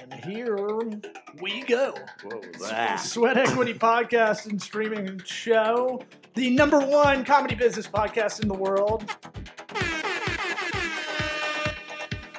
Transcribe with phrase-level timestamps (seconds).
[0.00, 0.56] And here
[1.40, 1.94] we go.
[2.24, 6.02] What was Sweat Equity Podcast and Streaming Show,
[6.34, 9.08] the number one comedy business podcast in the world.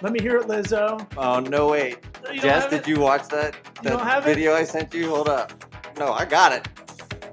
[0.02, 1.07] Let me hear it, Lizzo.
[1.18, 1.70] Oh no!
[1.70, 1.99] Wait,
[2.33, 4.35] You Jess, did you watch that You don't that have it?
[4.35, 5.09] video I sent you?
[5.09, 5.53] Hold up.
[5.97, 6.67] No, I got it,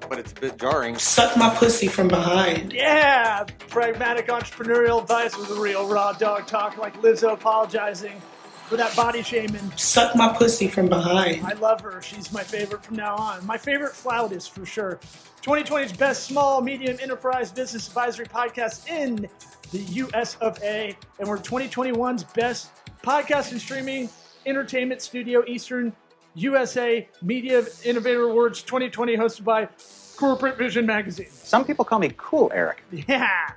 [0.07, 0.97] but it's a bit jarring.
[0.97, 2.71] Suck my pussy from behind.
[2.71, 8.21] Yeah, pragmatic entrepreneurial advice with a real raw dog talk, like Lizzo apologizing
[8.73, 9.71] for that body shaming.
[9.75, 11.45] Suck my pussy from behind.
[11.45, 12.01] I love her.
[12.01, 13.45] She's my favorite from now on.
[13.45, 14.99] My favorite flautist for sure.
[15.43, 19.29] 2020's best small, medium enterprise business advisory podcast in
[19.69, 20.97] the US of A.
[21.19, 22.71] And we're 2021's best
[23.03, 24.09] podcast and streaming
[24.47, 25.93] entertainment studio, Eastern
[26.33, 29.69] USA Media Innovator Awards 2020, hosted by
[30.17, 31.29] Corporate Vision Magazine.
[31.29, 32.83] Some people call me Cool Eric.
[33.07, 33.51] Yeah.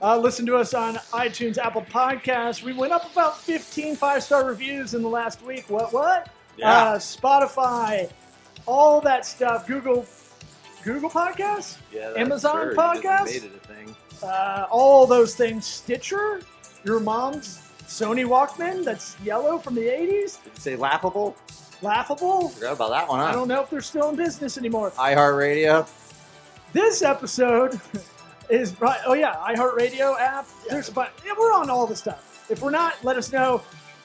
[0.00, 2.62] Uh, listen to us on iTunes, Apple Podcasts.
[2.62, 5.68] We went up about 15 five star reviews in the last week.
[5.68, 6.28] What, what?
[6.56, 6.70] Yeah.
[6.72, 8.10] Uh, Spotify,
[8.66, 9.66] all that stuff.
[9.66, 10.06] Google,
[10.84, 13.24] Google Podcasts, Yeah, Amazon podcast?
[13.26, 13.96] Made it a thing.
[14.22, 15.66] uh, all those things.
[15.66, 16.42] Stitcher,
[16.84, 20.42] your mom's Sony Walkman that's yellow from the 80s.
[20.44, 21.36] Did you say laughable?
[21.82, 22.48] Laughable.
[22.50, 23.20] Forgot about that one.
[23.20, 24.90] I don't know if they're still in business anymore.
[24.92, 25.88] iHeartRadio.
[26.72, 27.80] This episode
[28.50, 28.98] is brought.
[29.06, 30.46] Oh yeah, iHeartRadio app.
[30.68, 31.12] There's but.
[31.24, 32.46] Yeah, we're on all the stuff.
[32.50, 33.62] If we're not, let us know.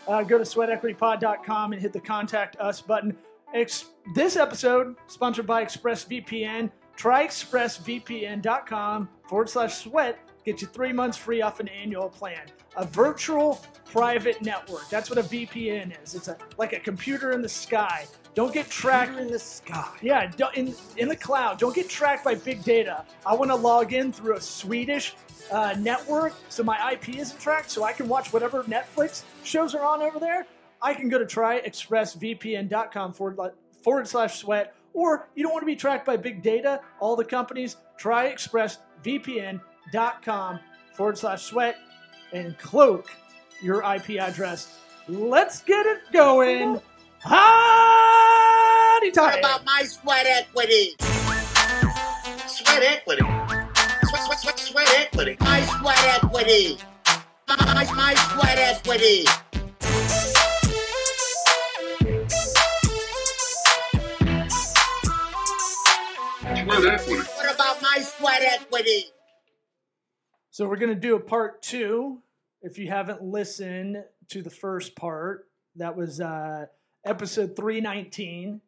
[0.08, 3.16] Uh, go to sweatequitypod.com and hit the contact us button.
[3.54, 3.86] Ex-
[4.16, 6.70] this episode sponsored by ExpressVPN.
[6.96, 10.20] Try expressvpn.com forward slash sweat.
[10.46, 12.48] Get you three months free off an annual plan.
[12.76, 14.90] A virtual private network.
[14.90, 16.16] That's what a VPN is.
[16.16, 18.06] It's a like a computer in the sky.
[18.36, 19.86] Don't get tracked in the sky.
[20.02, 21.60] yeah, in in the cloud.
[21.60, 23.06] Don't get tracked by big data.
[23.26, 25.14] I want to log in through a Swedish
[25.52, 29.86] uh, network, so my IP isn't tracked, so I can watch whatever Netflix shows are
[29.86, 30.48] on over there.
[30.82, 33.52] I can go to tryexpressvpn.com forward,
[33.84, 36.82] forward slash sweat, Or you don't want to be tracked by big data.
[37.00, 40.60] All the companies tryexpressvpn.com
[40.94, 41.78] forward slash sweat
[42.34, 43.10] and cloak
[43.62, 44.80] your IP address.
[45.08, 46.82] Let's get it going.
[47.26, 50.98] Howdy What about my sweat equity?
[52.48, 53.22] Sweat equity.
[53.22, 55.38] Sweat, sweat, sweat, sweat equity.
[55.40, 56.80] My sweat equity.
[57.48, 59.24] My, my sweat equity.
[66.66, 69.06] What about my sweat equity?
[70.52, 72.22] So we're gonna do a part two.
[72.62, 75.48] If you haven't listened to the first part,
[75.78, 76.66] that was uh,
[77.06, 78.62] episode three nineteen,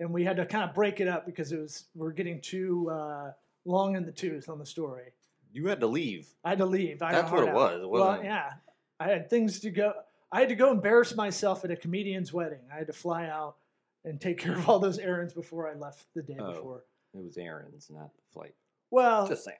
[0.00, 2.90] and we had to kind of break it up because it was we're getting too
[2.90, 3.32] uh,
[3.64, 5.12] long in the tooth on the story.
[5.52, 6.26] You had to leave.
[6.44, 7.00] I had to leave.
[7.02, 7.54] I That's what it out.
[7.54, 7.82] was.
[7.82, 8.52] It well, yeah,
[8.98, 9.92] I had things to go.
[10.32, 12.58] I had to go embarrass myself at a comedian's wedding.
[12.72, 13.56] I had to fly out
[14.04, 16.52] and take care of all those errands before I left the day Oh.
[16.52, 16.84] before.
[17.14, 18.54] It was errands, not the flight.
[18.90, 19.56] Well, Just saying.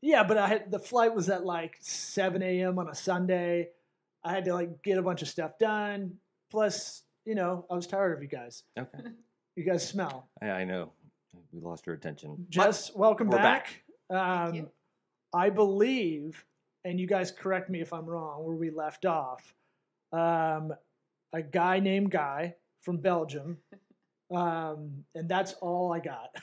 [0.00, 2.78] Yeah, but I had the flight was at like 7 a.m.
[2.78, 3.68] on a Sunday.
[4.24, 6.16] I had to like get a bunch of stuff done.
[6.50, 8.64] Plus, you know, I was tired of you guys.
[8.78, 8.98] Okay.
[9.56, 10.28] You guys smell.
[10.42, 10.92] I, I know.
[11.52, 12.46] We lost your attention.
[12.48, 13.82] Jess, welcome we're back.
[14.10, 14.68] Um.
[15.34, 16.44] I believe,
[16.84, 19.52] and you guys correct me if I'm wrong, where we left off.
[20.12, 20.72] Um,
[21.32, 23.58] a guy named Guy from Belgium,
[24.34, 26.36] um, and that's all I got.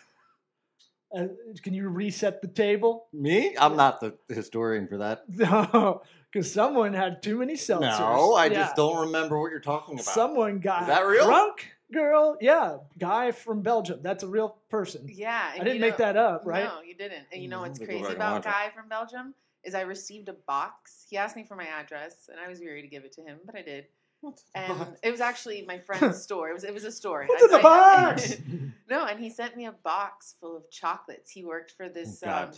[1.16, 1.28] Uh,
[1.62, 3.08] can you reset the table?
[3.14, 3.56] Me?
[3.60, 5.24] I'm not the historian for that.
[5.30, 6.02] No,
[6.32, 7.82] because someone had too many seltzers.
[8.00, 8.54] No, I Yeah.
[8.64, 10.06] just don't remember what you're talking about.
[10.06, 11.26] Someone got Is that real?
[11.26, 12.38] drunk, girl.
[12.40, 14.00] Yeah, guy from Belgium.
[14.02, 15.08] That's a real person.
[15.10, 16.64] Yeah, I didn't you make that up, right?
[16.66, 17.26] No, you didn't.
[17.34, 18.44] And you know Mm, what's crazy back about.
[18.46, 19.34] Guy from Belgium
[19.66, 21.06] is I received a box.
[21.10, 23.40] He asked me for my address, and I was weary to give it to him,
[23.46, 23.88] but I did.
[24.56, 26.50] And it was actually my friend's store.
[26.50, 27.26] It was it was a store.
[27.28, 28.36] What's I- in the I- box?
[28.90, 31.30] no, and he sent me a box full of chocolates.
[31.32, 32.52] He worked for this, Oh, um,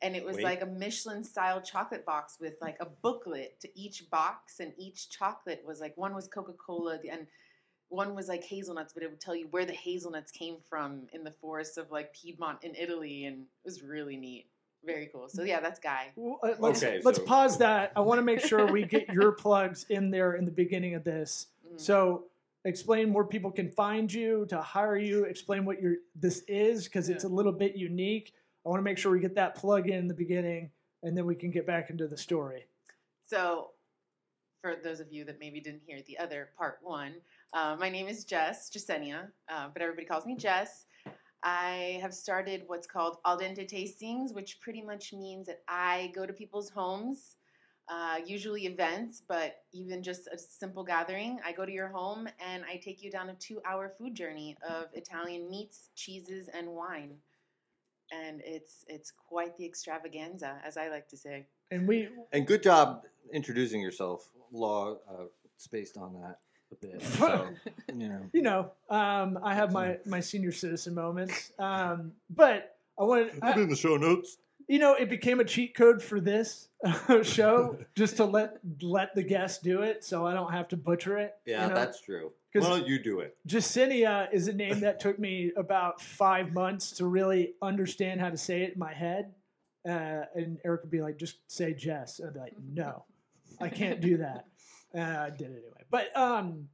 [0.00, 0.44] and it was Wait.
[0.44, 5.10] like a Michelin style chocolate box with like a booklet to each box, and each
[5.10, 7.26] chocolate was like one was Coca Cola, and
[7.88, 11.24] one was like hazelnuts, but it would tell you where the hazelnuts came from in
[11.24, 14.46] the forests of like Piedmont in Italy, and it was really neat.
[14.84, 15.28] Very cool.
[15.28, 16.10] So yeah, that's Guy.
[16.16, 17.92] Well, uh, Let's, Okay, let's so- pause that.
[17.94, 21.04] I want to make sure we get your plugs in there in the beginning of
[21.04, 21.46] this.
[21.72, 21.80] Mm.
[21.80, 22.24] So
[22.64, 25.24] explain where people can find you to hire you.
[25.24, 28.34] Explain what your this is because it's a little bit unique.
[28.64, 30.70] I want to make sure we get that plug in in the beginning,
[31.02, 32.64] and then we can get back into the story.
[33.26, 33.70] So,
[34.60, 37.14] for those of you that maybe didn't hear the other part one,
[37.52, 40.86] uh, my name is Jess Jasenia, uh, but everybody calls me Jess.
[41.42, 46.26] I have started what's called al dente tastings, which pretty much means that I go
[46.26, 47.36] to people's homes
[47.88, 51.40] uh, usually events, but even just a simple gathering.
[51.44, 54.56] I go to your home and I take you down a two hour food journey
[54.68, 57.16] of Italian meats, cheeses, and wine.
[58.12, 61.46] And it's it's quite the extravaganza, as I like to say.
[61.70, 63.02] And we And good job
[63.32, 64.30] introducing yourself.
[64.52, 65.24] Law uh,
[65.56, 67.02] spaced on that a bit.
[67.18, 67.48] So,
[67.94, 68.20] you know.
[68.32, 71.52] you know, um, I have my my senior citizen moments.
[71.58, 74.38] Um, but I wanted, Put I, in the show notes.
[74.68, 76.68] you know, it became a cheat code for this
[77.22, 81.18] show just to let let the guests do it, so I don't have to butcher
[81.18, 81.34] it.
[81.46, 81.74] Yeah, you know?
[81.74, 82.32] that's true.
[82.52, 83.34] 'Cause- Why don't you do it?
[83.48, 88.36] Jacinia is a name that took me about five months to really understand how to
[88.36, 89.32] say it in my head.
[89.88, 92.18] Uh, and Eric would be like, just say Jess.
[92.18, 93.04] And I'd be like, no,
[93.58, 94.44] I can't do that.
[94.96, 95.82] Uh, I did it anyway.
[95.90, 96.68] But um,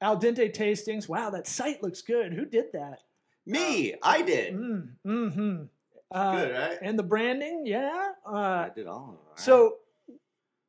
[0.00, 1.08] al dente tastings.
[1.08, 2.32] Wow, that site looks good.
[2.32, 3.00] Who did that?
[3.46, 4.54] Me, I did.
[4.54, 5.62] Mm, hmm
[6.10, 6.78] Uh, Good, right?
[6.82, 8.12] And the branding, yeah.
[8.26, 9.18] Uh, I did all.
[9.32, 9.40] of it.
[9.40, 9.76] so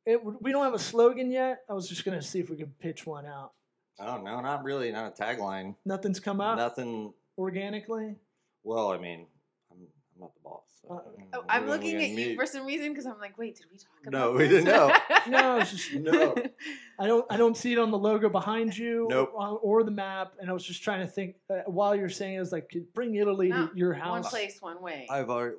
[0.04, 1.60] it, we don't have a slogan yet.
[1.70, 3.52] I was just gonna see if we could pitch one out.
[3.98, 4.42] Oh no, not.
[4.42, 4.92] Not really.
[4.92, 5.74] Not a tagline.
[5.86, 7.12] Nothing's come up Nothing.
[7.38, 8.14] organically.
[8.62, 9.26] Well, I mean,
[9.70, 10.65] I'm, I'm not the boss.
[10.88, 11.00] So, Uh,
[11.34, 13.76] Oh, I'm looking at gonna you for some reason because I'm like, wait, did we
[13.78, 14.64] talk about No, we this?
[14.64, 14.92] didn't know.
[15.28, 16.34] No, it's just No.
[16.98, 19.32] I don't I don't see it on the logo behind you Nope.
[19.34, 20.34] or, or the map.
[20.40, 22.72] And I was just trying to think uh, while you're saying it, I was like,
[22.94, 25.06] bring Italy No, to your house." one place, one way.
[25.10, 25.56] I've already.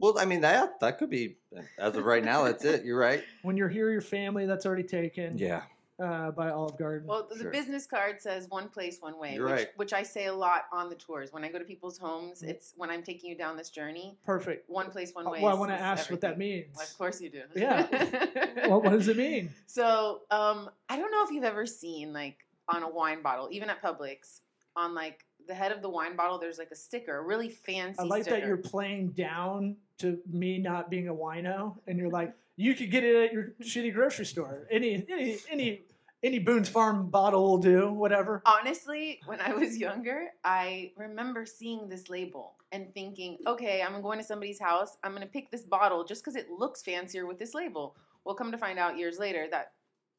[0.00, 1.38] Well, I mean that that could be
[1.78, 2.44] as of right now.
[2.44, 2.84] That's it.
[2.84, 3.24] You're right.
[3.42, 5.62] When you're here, your family that's already taken Yeah.
[6.00, 7.06] Uh, by Olive Garden.
[7.08, 7.50] Well, the Sure.
[7.50, 9.68] business card says one place, one way, You're which, right.
[9.76, 11.32] which I say a lot on the tours.
[11.32, 12.48] When I go to people's homes, Mm.
[12.50, 14.16] it's when I'm taking you down this journey.
[14.24, 14.68] Perfect.
[14.70, 15.42] One place, one Uh, way.
[15.42, 16.56] well, I want to is ask what that everything.
[16.66, 16.76] means.
[16.76, 17.42] Well, of course you do.
[17.56, 17.86] Yeah.
[18.68, 19.50] well, what does it mean?
[19.66, 23.68] So, um, I don't know if you've ever seen like on a wine bottle, even
[23.70, 24.40] at Publix,
[24.76, 27.98] on like the head of the wine bottle, there's like a sticker, a really fancy.
[28.00, 28.38] I like sticker.
[28.40, 32.90] that you're playing down to me not being a wino, and you're like, you could
[32.90, 34.66] get it at your shitty grocery store.
[34.70, 35.82] Any any any
[36.24, 37.92] any Boone's Farm bottle will do.
[37.92, 38.42] Whatever.
[38.44, 44.18] Honestly, when I was younger, I remember seeing this label and thinking, okay, I'm going
[44.18, 44.96] to somebody's house.
[45.04, 47.94] I'm going to pick this bottle just because it looks fancier with this label.
[48.24, 49.72] Well, come to find out years later that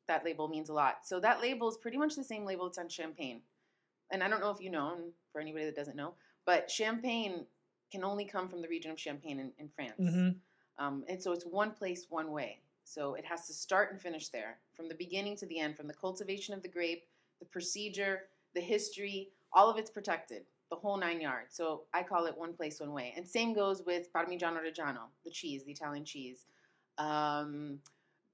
[0.07, 0.99] that label means a lot.
[1.03, 3.41] So that label is pretty much the same label that's on champagne.
[4.11, 6.13] And I don't know if you know, and for anybody that doesn't know,
[6.45, 7.45] but champagne
[7.91, 9.95] can only come from the region of Champagne in, in France.
[9.97, 10.29] hmm
[10.79, 12.59] Um, and so it's one place, one way.
[12.85, 15.87] So it has to start and finish there, from the beginning to the end, from
[15.87, 17.03] the cultivation of the grape,
[17.39, 18.23] the procedure,
[18.55, 21.55] the history, all of it's protected, the whole nine yards.
[21.55, 23.13] So I call it one place, one way.
[23.15, 26.45] And same goes with Parmigiano Reggiano, the cheese, the Italian cheese,
[26.97, 27.79] um,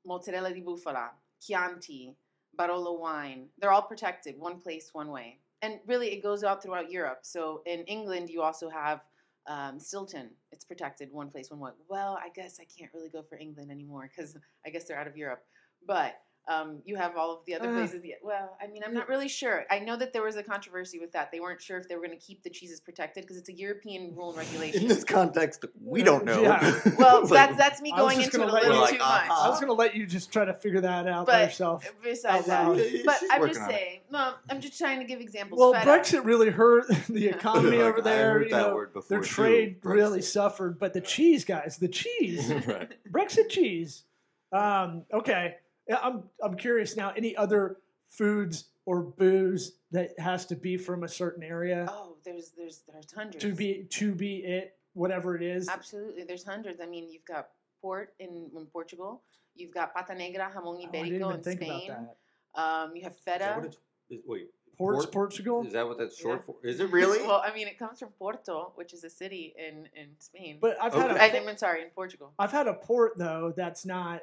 [0.05, 1.09] mozzarella di bufala,
[1.41, 2.15] Chianti,
[2.57, 3.47] Barolo wine.
[3.59, 5.39] They're all protected, one place, one way.
[5.61, 7.19] And really, it goes out throughout Europe.
[7.23, 9.01] So in England, you also have
[9.47, 11.71] um, Stilton, it's protected one place, one way.
[11.89, 15.07] Well, I guess I can't really go for England anymore because I guess they're out
[15.07, 15.43] of Europe.
[15.87, 16.15] But
[16.47, 17.73] um, you have all of the other Uh.
[17.73, 18.01] places.
[18.05, 19.65] Yeah, Well, I mean, I'm not really sure.
[19.71, 21.31] I know that there was a controversy with that.
[21.31, 23.53] They weren't sure if they were going to keep the cheeses protected because it's a
[23.53, 24.83] European rule and regulation.
[24.83, 26.41] In this context, we don't know.
[26.41, 26.79] Yeah.
[26.99, 29.29] well, like, that's that's me going into it a little you- We're too much.
[29.29, 31.83] I was gonna let you just try to figure that out by yourself.
[32.03, 32.67] besides that,
[33.05, 34.01] but She's I'm just saying.
[34.11, 35.59] No, I'm just trying to give examples.
[35.59, 35.85] Well, Feta.
[35.89, 38.31] Brexit really hurt the economy Like, over I there.
[38.33, 41.77] heard you that know, word before their too, trade really suffered, but the cheese, guys,
[41.77, 42.91] the cheese, right.
[43.11, 44.03] Brexit cheese.
[44.51, 47.11] Um, okay, Yeah, I'm I'm curious now.
[47.15, 47.77] Any other
[48.09, 53.11] foods or booze that has to be from a certain area Oh, there's there's there's
[53.11, 53.43] hundreds.
[53.43, 55.67] to be to be it, whatever it is.
[55.69, 56.79] Absolutely, there's hundreds.
[56.81, 57.49] I mean, you've got
[57.81, 59.21] port in, in Portugal.
[59.55, 61.89] You've got pata negra, jamón Oh, I didn't ibérico even in think Spain.
[61.91, 62.07] about
[62.55, 62.61] that.
[62.61, 63.55] Um, you have Is that feta.
[63.55, 63.77] what it's,
[64.09, 65.65] is, wait, Ports, Port- Portugal.
[65.65, 66.53] is that what that's short Yeah.
[66.53, 66.55] for?
[66.67, 67.21] Is it really?
[67.27, 70.57] well, I mean, it comes from Porto, which is a city in in Spain.
[70.61, 71.37] But I've had Okay.
[71.37, 72.33] a, I, I'm sorry, in Portugal.
[72.39, 74.21] I've had a port though that's not.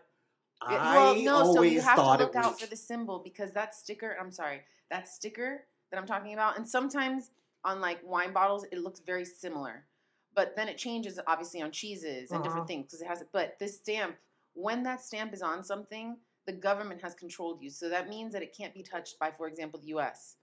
[0.69, 2.47] Well, no, so you have to look it was.
[2.47, 4.16] out for the symbol because that sticker.
[4.21, 7.31] I'm sorry, that sticker that I'm talking about, and sometimes
[7.64, 9.87] on like wine bottles, it looks very similar,
[10.35, 12.42] but then it changes obviously on cheeses and Uh-huh.
[12.42, 13.21] different things because it has.
[13.23, 13.28] it.
[13.33, 14.16] But this stamp,
[14.54, 16.16] when that stamp is on something,
[16.47, 19.47] the government has controlled you, so that means that it can't be touched by, for
[19.49, 20.37] example, the U.S.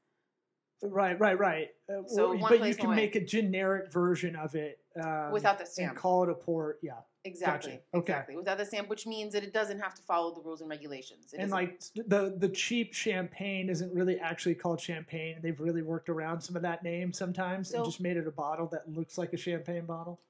[0.81, 1.67] Right, right, right.
[1.89, 2.95] Uh, So but you can one way.
[2.95, 5.97] make a generic version of it um, without the and stamp.
[5.97, 6.79] call it a port.
[6.81, 7.79] Yeah, Exactly.
[7.93, 8.13] Okay.
[8.13, 8.35] Exactly.
[8.37, 11.33] Without the stamp, which means that it doesn't have to follow the rules and regulations.
[11.33, 15.39] It and isn't- like the the cheap champagne isn't really actually called champagne.
[15.41, 18.31] They've really worked around some of that name sometimes So- and just made it a
[18.31, 20.21] bottle that looks like a champagne bottle.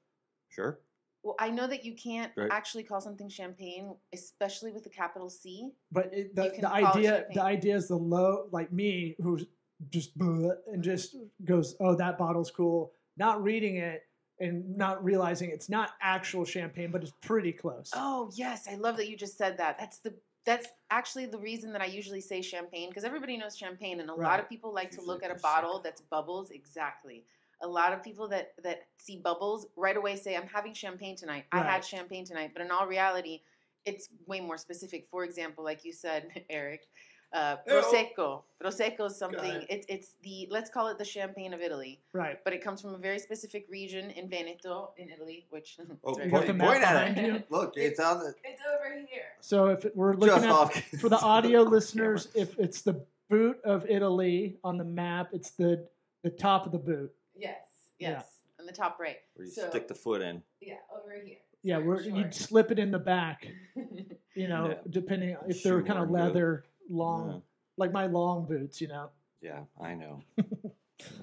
[0.49, 0.79] Sure.
[1.21, 2.49] well, I know that you can't Right.
[2.49, 5.73] actually call something champagne, especially with the capital C.
[5.91, 9.45] But it, the the idea the idea is the low like me who's
[9.89, 14.03] just "Bleh," and just goes oh that bottle's cool, not reading it
[14.39, 17.91] and not realizing it's not actual champagne, but it's pretty close.
[17.93, 19.77] Oh yes, I love that you just said that.
[19.77, 20.13] That's the
[20.45, 24.13] that's actually the reason that I usually say champagne because everybody knows champagne, and a
[24.13, 25.41] lot of people like to Usually look at a Prosecco.
[25.41, 26.51] bottle that's bubbles.
[26.51, 27.25] Exactly.
[27.61, 31.45] A lot of people that that see bubbles right away say, "I'm having champagne tonight.
[31.51, 33.41] I had champagne tonight," but in all reality,
[33.85, 35.07] it's way more specific.
[35.11, 36.87] For example, like you said, Eric.
[37.31, 38.41] Uh, prosecco.
[38.63, 39.39] Prosecco is something.
[39.39, 39.65] ahead.
[39.69, 42.39] It's it's the let's call it the champagne of Italy, Right.
[42.43, 46.47] but it comes from a very specific region in Veneto, in Italy, which Oh, point,
[46.47, 47.45] the point at it.
[47.51, 49.21] Look, it's on the It's over here.
[49.41, 51.69] So if it, we're looking just at off for the audio Camera.
[51.75, 55.87] listeners, if it's the boot of Italy on the map, it's the
[56.23, 57.13] the top of the boot.
[57.37, 57.55] Yes,
[57.99, 58.09] Yeah.
[58.09, 58.25] yes,
[58.59, 59.17] on the top right.
[59.35, 60.41] Where you So- stick the foot in.
[60.61, 61.37] Yeah, over here.
[61.61, 62.15] Yeah, Sorry, where short.
[62.15, 63.45] you'd slip it in the back.
[64.35, 64.75] You know, Yeah.
[64.89, 66.13] depending if they're kind of Shoehorn good.
[66.13, 67.39] leather, long, Yeah.
[67.77, 68.81] like my long boots.
[68.81, 69.09] You know,
[69.41, 70.21] Yeah, I know.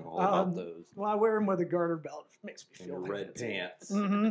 [0.04, 0.86] All about Um, those.
[0.94, 2.28] well, I wear them with a garter belt.
[2.42, 3.90] It makes me And feel your like red it's- pants.
[3.90, 4.28] hmm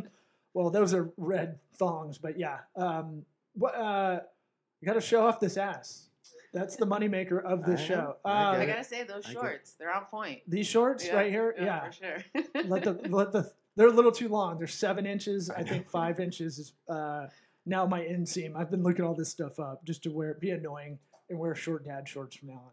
[0.54, 2.60] Well, those are red thongs, but yeah.
[2.76, 4.22] Um, what uh,
[4.82, 6.10] you got to show off this ass.
[6.54, 7.88] That's the moneymaker of this I know.
[7.88, 8.16] show.
[8.24, 10.42] I Uh, I gotta say those shorts, they're on point.
[10.48, 11.86] these shorts right here, yeah.
[11.86, 12.18] for sure.
[12.66, 14.58] let the let the they're a little too long.
[14.58, 15.50] They're seven inches.
[15.50, 17.28] I, I think five inches is uh,
[17.66, 18.56] now my inseam.
[18.56, 20.98] I've been looking all this stuff up just to wear it be annoying
[21.30, 22.72] and wear short dad shorts from now on.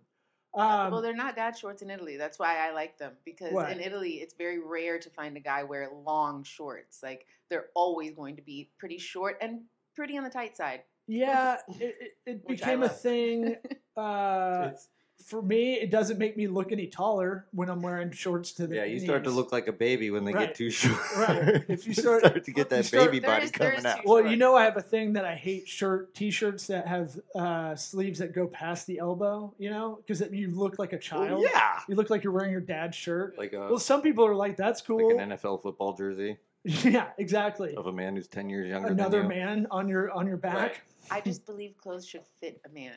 [0.55, 2.19] Um, well, they're not dad shorts in Italy.
[2.19, 3.71] That's why I like them because What?
[3.73, 7.03] in Italy it's very rare to find a guy wear long shorts.
[7.03, 9.63] Like they're always going to be pretty short and
[9.97, 10.83] pretty on the tight side.
[11.07, 13.57] yeah, it, it, it became a thing.
[13.95, 14.89] Uh, It's-
[15.25, 18.77] for me, it doesn't make me look any taller when I'm wearing shorts to the
[18.77, 20.49] yeah, you start to look like a baby when they Right.
[20.49, 20.99] get too short.
[21.17, 21.65] Right.
[21.69, 24.01] If you start- to get that start- baby body is- coming out.
[24.05, 27.75] Well, you know, I have a thing that I hate shirt t-shirts that have uh,
[27.77, 29.55] sleeves that go past the elbow.
[29.59, 31.31] You know, because you look like a child.
[31.41, 31.81] Well, yeah.
[31.89, 33.37] You look like you're wearing your dad's shirt.
[33.39, 37.09] Like a Well, some people are like, "That's cool." like an NFL football jersey yeah,
[37.19, 37.75] exactly.
[37.77, 39.37] of a man who's ten years younger Another than you.
[39.37, 40.83] man on your on your back.
[41.11, 42.95] I just believe clothes should fit a man.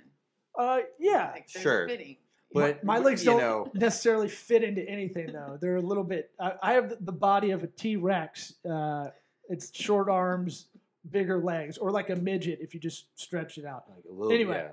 [0.58, 1.32] Uh, yeah.
[1.34, 1.88] Like Sure.
[1.88, 2.18] fitting.
[2.54, 5.58] But my, my legs you don't know, necessarily fit into anything though.
[5.60, 6.32] They're a little bit.
[6.40, 8.54] I, I have the body of a T Rex.
[8.64, 9.10] Uh,
[9.50, 10.68] it's short arms,
[11.12, 13.86] bigger legs, or like a midget if you just stretch it out.
[13.94, 14.64] like a little, Anyway,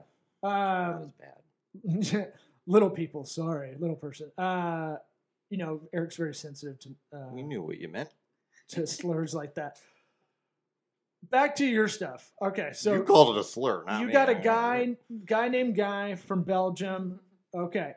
[0.45, 0.49] yeah, that
[0.95, 2.33] Um, was bad.
[2.67, 4.31] little people, sorry, little person.
[4.39, 4.97] Uh,
[5.51, 8.11] you know, Eric's very sensitive to uh, We knew what you meant.
[8.69, 9.79] to slurs like that.
[11.31, 12.31] Back to your stuff.
[12.43, 13.85] Okay, so you called it a slur.
[13.87, 14.13] Not you me.
[14.13, 17.21] got a guy guy named Guy from Belgium.
[17.55, 17.95] Okay,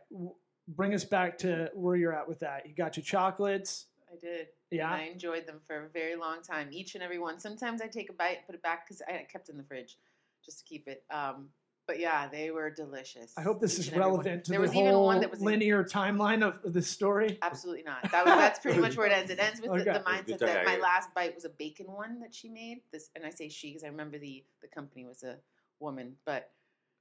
[0.68, 2.68] bring us back to where you're at with that.
[2.68, 3.88] You got your chocolates.
[4.12, 4.48] I did.
[4.72, 4.94] Yeah.
[4.94, 7.40] And I enjoyed them for a very long time, each and every one.
[7.40, 9.98] Sometimes I take a bite, put it back because I kept it in the fridge
[10.44, 11.04] just to keep it.
[11.12, 11.50] Um,
[11.88, 13.34] but yeah, they were delicious.
[13.38, 14.12] I hope this is and every one.
[14.12, 16.74] relevant to there the was whole even one that was in- linear timeline of of
[16.74, 17.38] the story.
[17.42, 18.12] Absolutely not.
[18.12, 19.30] That was that's pretty much where it ends.
[19.32, 19.80] It ends with Okay.
[19.84, 22.82] the, the It mindset that my last bite was a bacon one that she made.
[22.92, 25.38] This, and I say she because I remember the the company was a
[25.80, 26.52] woman, but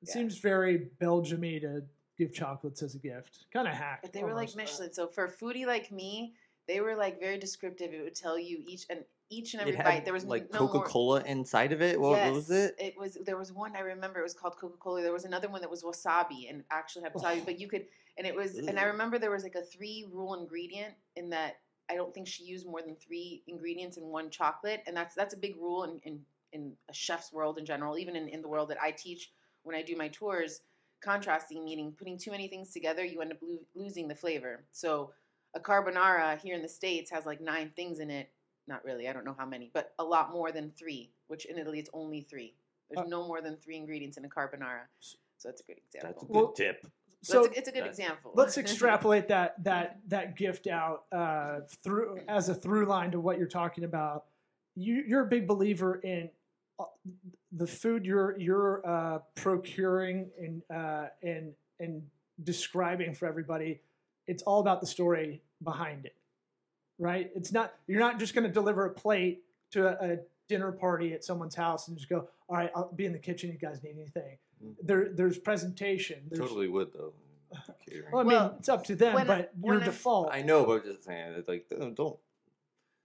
[0.03, 0.15] It Yeah.
[0.15, 1.83] seems very Belgium-y to
[2.19, 3.47] give chocolates as a gift.
[3.53, 4.01] Kind of hack.
[4.03, 4.57] but they were like almost.
[4.57, 4.93] Michelin.
[4.93, 6.35] So for a foodie like me,
[6.69, 7.93] they were like very descriptive.
[7.93, 10.05] It would tell you each and each and every had bite.
[10.05, 12.01] There was like no Coca Cola inside of it.
[12.01, 12.75] What was it?
[12.79, 14.21] It was there was one I remember.
[14.21, 15.03] It was called Coca Cola.
[15.03, 17.41] There was another one that was wasabi and actually had wasabi.
[17.41, 17.45] Oh.
[17.45, 17.87] But you could
[18.19, 21.57] and it was and I remember there was like a three rule ingredient in that
[21.91, 25.35] I don't think she used more than three ingredients in one chocolate, and that's that's
[25.35, 26.21] a big rule in in,
[26.53, 29.77] in a chef's world in general, even in, in the world that I teach when
[29.77, 30.61] I do my tours.
[31.03, 34.65] Contrasting meaning putting too many things together, you end up lo- losing the flavor.
[34.73, 35.13] So
[35.55, 38.31] a carbonara here in the states has like nine things in it
[38.67, 39.09] not really.
[39.09, 41.11] I don't know how many, but a lot more than three.
[41.29, 42.55] Which in Italy it's only three.
[42.91, 44.83] There's Uh, no more than three ingredients in a carbonara.
[45.01, 45.19] So
[45.49, 46.11] that's a good example.
[46.11, 46.87] That's a good Well, tip.
[47.23, 48.33] So that's a, it's a good example.
[48.35, 53.39] let's extrapolate that that that gift out uh, through as a through line to what
[53.39, 54.27] you're talking about.
[54.77, 56.29] You, you're a big believer in
[56.79, 56.85] uh,
[57.53, 62.03] the food you're you're uh, procuring and uh, and and
[62.43, 63.81] describing for everybody.
[64.27, 66.15] It's all about the story behind it,
[66.99, 67.31] right?
[67.35, 71.13] It's not you're not just going to deliver a plate to a, a dinner party
[71.13, 73.51] at someone's house and just go, all right, I'll be in the kitchen.
[73.51, 74.37] You guys need anything?
[74.65, 74.75] Mhm.
[74.83, 76.21] There, there's presentation.
[76.29, 77.13] There's, Totally would though.
[77.87, 78.13] Catering.
[78.13, 80.31] well, I mean, Well, it's up to them, when I- but when your default.
[80.33, 81.95] I know, but just saying, it's like don't.
[81.95, 82.19] don't-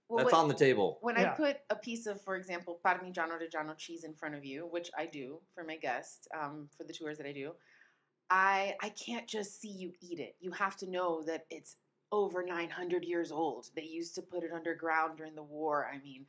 [0.08, 0.98] Well, that's when- on the table.
[1.02, 1.32] When Yeah.
[1.32, 4.90] I put a piece of, for example, Parmigiano Reggiano cheese in front of you, which
[4.98, 7.52] I do for my guests, um, for the tours that I do,
[8.28, 10.36] I I can't just see you eat it.
[10.40, 11.76] You have to know that it's
[12.12, 13.70] over 900 years old.
[13.74, 15.90] They used to put it underground during the war.
[15.92, 16.26] I mean,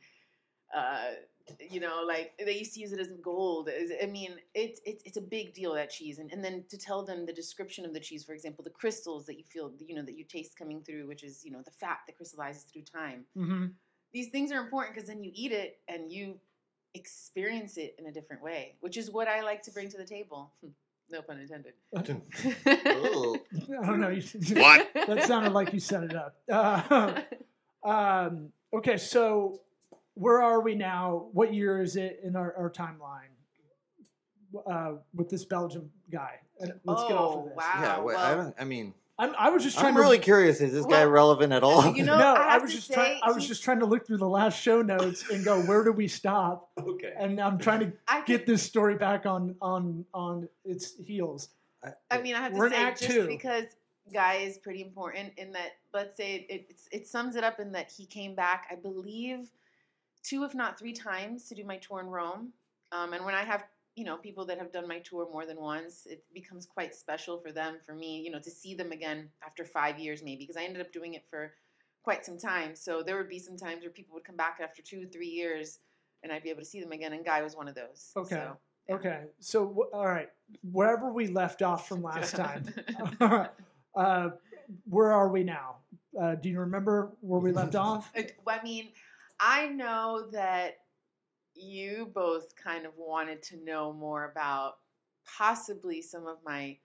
[0.74, 1.10] uh,
[1.58, 3.68] you know, like they used to use it as gold.
[4.02, 7.04] I mean, it's it's it's a big deal that cheese, and and then to tell
[7.04, 10.02] them the description of the cheese, for example, the crystals that you feel, you know,
[10.02, 13.26] that you taste coming through, which is you know the fat that crystallizes through time
[13.34, 13.66] hmm
[14.12, 16.38] these things are important because then you eat it and you
[16.94, 20.04] experience it in a different way, which is what I like to bring to the
[20.04, 20.52] table.
[21.12, 21.74] No pun intended.
[21.94, 23.36] Ooh.
[23.82, 24.08] I don't know.
[24.08, 24.22] You,
[24.56, 24.88] What?
[24.94, 26.36] that sounded like you set it up.
[26.50, 27.20] Uh,
[27.88, 29.60] um, okay, so
[30.14, 31.26] where are we now?
[31.32, 33.28] What year is it in our, our timeline
[34.70, 36.40] uh, with this Belgian guy?
[36.60, 37.56] Let's get off of Oh, this.
[37.56, 37.72] wow.
[37.82, 38.54] yeah, wait, I well- don't.
[38.58, 40.60] I mean, I'm, I was just trying I'm to really curious.
[40.60, 41.94] Is this guy relevant at all?
[41.94, 43.20] you know, no, I I, was to just trying.
[43.22, 45.92] I was just trying to look through the last show notes and go, where do
[45.92, 46.70] we stop?
[46.80, 47.12] okay.
[47.16, 51.50] And I'm trying to I could- get this story back on on on its heels.
[52.10, 53.26] I mean, I have We're to say just Two.
[53.28, 53.66] because
[54.12, 55.70] Guy is pretty important in that.
[55.94, 59.52] Let's say it, it it sums it up in that he came back, I believe,
[60.24, 62.52] two if not three times to do my tour in Rome.
[62.90, 63.62] Um, and when I have
[63.94, 67.38] you know people that have done my tour more than once, it becomes quite special
[67.38, 70.56] for them, for me, you know, to see them again after five years maybe because
[70.56, 71.52] I ended up doing it for
[72.02, 72.74] quite some time.
[72.74, 75.78] So there would be some times where people would come back after two, three years,
[76.22, 77.12] and I'd be able to see them again.
[77.12, 78.12] And Guy was one of those.
[78.16, 78.34] Okay.
[78.34, 78.56] So,
[78.88, 78.96] yeah.
[78.96, 80.28] Okay, so all right,
[80.72, 82.66] wherever we left off from last time,
[83.94, 84.30] uh,
[84.88, 85.76] where are we now?
[86.20, 88.10] Uh, do you remember where we left off?
[88.16, 88.88] I I mean,
[89.38, 90.78] I know that
[91.54, 94.74] you both kind of wanted to know more about
[95.38, 96.76] possibly some of my,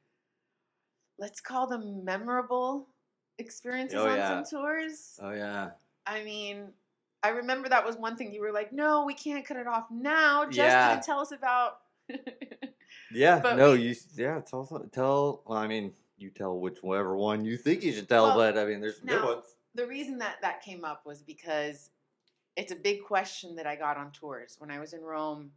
[1.19, 2.87] let's call them memorable
[3.39, 4.43] experiences Oh, on yeah.
[4.43, 5.19] some tours.
[5.21, 5.69] Oh yeah.
[6.05, 6.69] I mean,
[7.23, 9.87] I remember that was one thing you were like, no, we can't cut it off
[9.91, 10.45] now.
[10.45, 11.01] Justin, Yeah.
[11.03, 11.79] tell us about.
[13.11, 13.39] Yeah.
[13.39, 13.95] But no, we- you.
[14.15, 14.41] Yeah.
[14.41, 14.65] Tell.
[14.91, 15.41] Tell.
[15.45, 18.65] Well, I mean, you tell whichever one you think you should tell, Well, but I
[18.65, 19.45] mean, there's some good now- ones.
[19.75, 21.89] the reason that that came up was because
[22.57, 25.53] it's a big question that I got on tours when I was in Rome.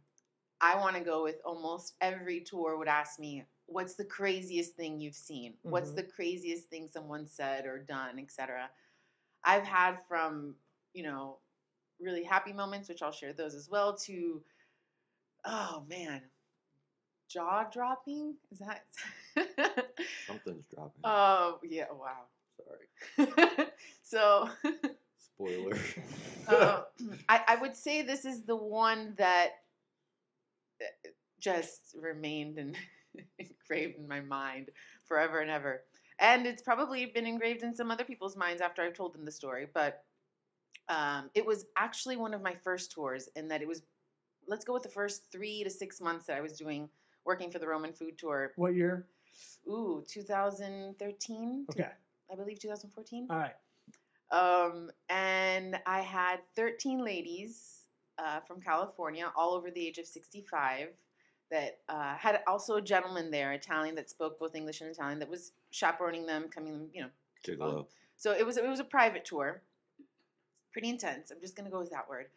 [0.61, 4.99] I want to go with almost every tour would ask me, "What's the craziest thing
[5.01, 5.57] you've seen?
[5.63, 5.95] What's Mhm.
[5.95, 8.71] the craziest thing someone said or done, etc."
[9.43, 10.57] I've had from
[10.93, 11.39] you know
[11.99, 14.45] really happy moments, which I'll share those as well, to
[15.45, 16.31] oh man,
[17.29, 18.37] jaw dropping.
[18.51, 18.85] Is that?
[20.27, 21.03] Something's dropping.
[21.03, 21.87] Oh yeah!
[21.91, 22.27] Wow.
[23.17, 23.67] Sorry.
[24.03, 24.49] so
[25.41, 25.77] Spoiler.
[26.47, 26.81] uh,
[27.29, 29.51] I, I would say this is the one that
[30.81, 32.75] uh, just remained and
[33.39, 34.69] engraved in my mind
[35.03, 35.81] forever and ever.
[36.19, 39.31] And it's probably been engraved in some other people's minds after I've told them the
[39.31, 39.67] story.
[39.73, 40.03] But
[40.87, 43.81] um, it was actually one of my first tours, in that it was,
[44.47, 46.89] let's go with the first three to six months that I was doing
[47.25, 48.51] working for the Roman Food Tour.
[48.55, 49.07] What year?
[49.67, 51.65] Ooh, 2013?
[51.71, 51.89] Okay,
[52.31, 53.27] I believe 2014.
[53.29, 53.53] all right.
[54.31, 57.81] Um, and I had 13 ladies
[58.17, 60.87] uh, from California, all over the age of 65,
[61.49, 65.29] that uh, had also a gentleman there, Italian, that spoke both English and Italian, that
[65.29, 67.09] was chaperoning them, coming, you know.
[67.45, 67.87] Gigolo.
[68.15, 69.63] So it was it was a private tour,
[70.71, 71.31] pretty intense.
[71.31, 72.27] I'm just gonna go with that word.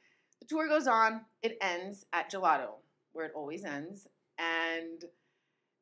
[0.41, 1.21] The tour goes on.
[1.43, 2.77] It ends at Gelato,
[3.13, 5.05] where it always ends, and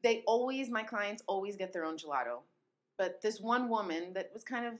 [0.02, 2.40] they always my clients always get their own gelato.
[2.98, 4.74] But this one woman that was kind of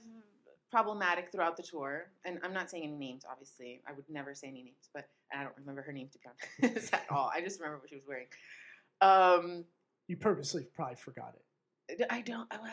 [0.73, 3.81] problematic throughout the tour, and I'm not saying any names, obviously.
[3.87, 6.67] I would never say any names, but and I don't remember her name to be
[6.67, 7.31] honest at all.
[7.33, 8.25] I just remember what she was wearing.
[8.99, 9.65] Um,
[10.07, 12.07] You purposely probably forgot it.
[12.09, 12.47] I don't.
[12.51, 12.71] oh, Well,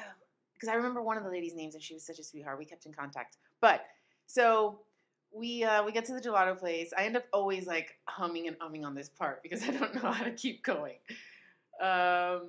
[0.55, 2.59] because I remember one of the ladies' names, and she was such a sweetheart.
[2.59, 3.37] We kept in contact.
[3.61, 3.85] But
[4.27, 4.81] so
[5.33, 6.93] we uh, we get to the gelato place.
[6.97, 10.11] I end up always like humming and umming on this part because I don't know
[10.11, 10.97] how to keep going.
[11.83, 12.49] Um,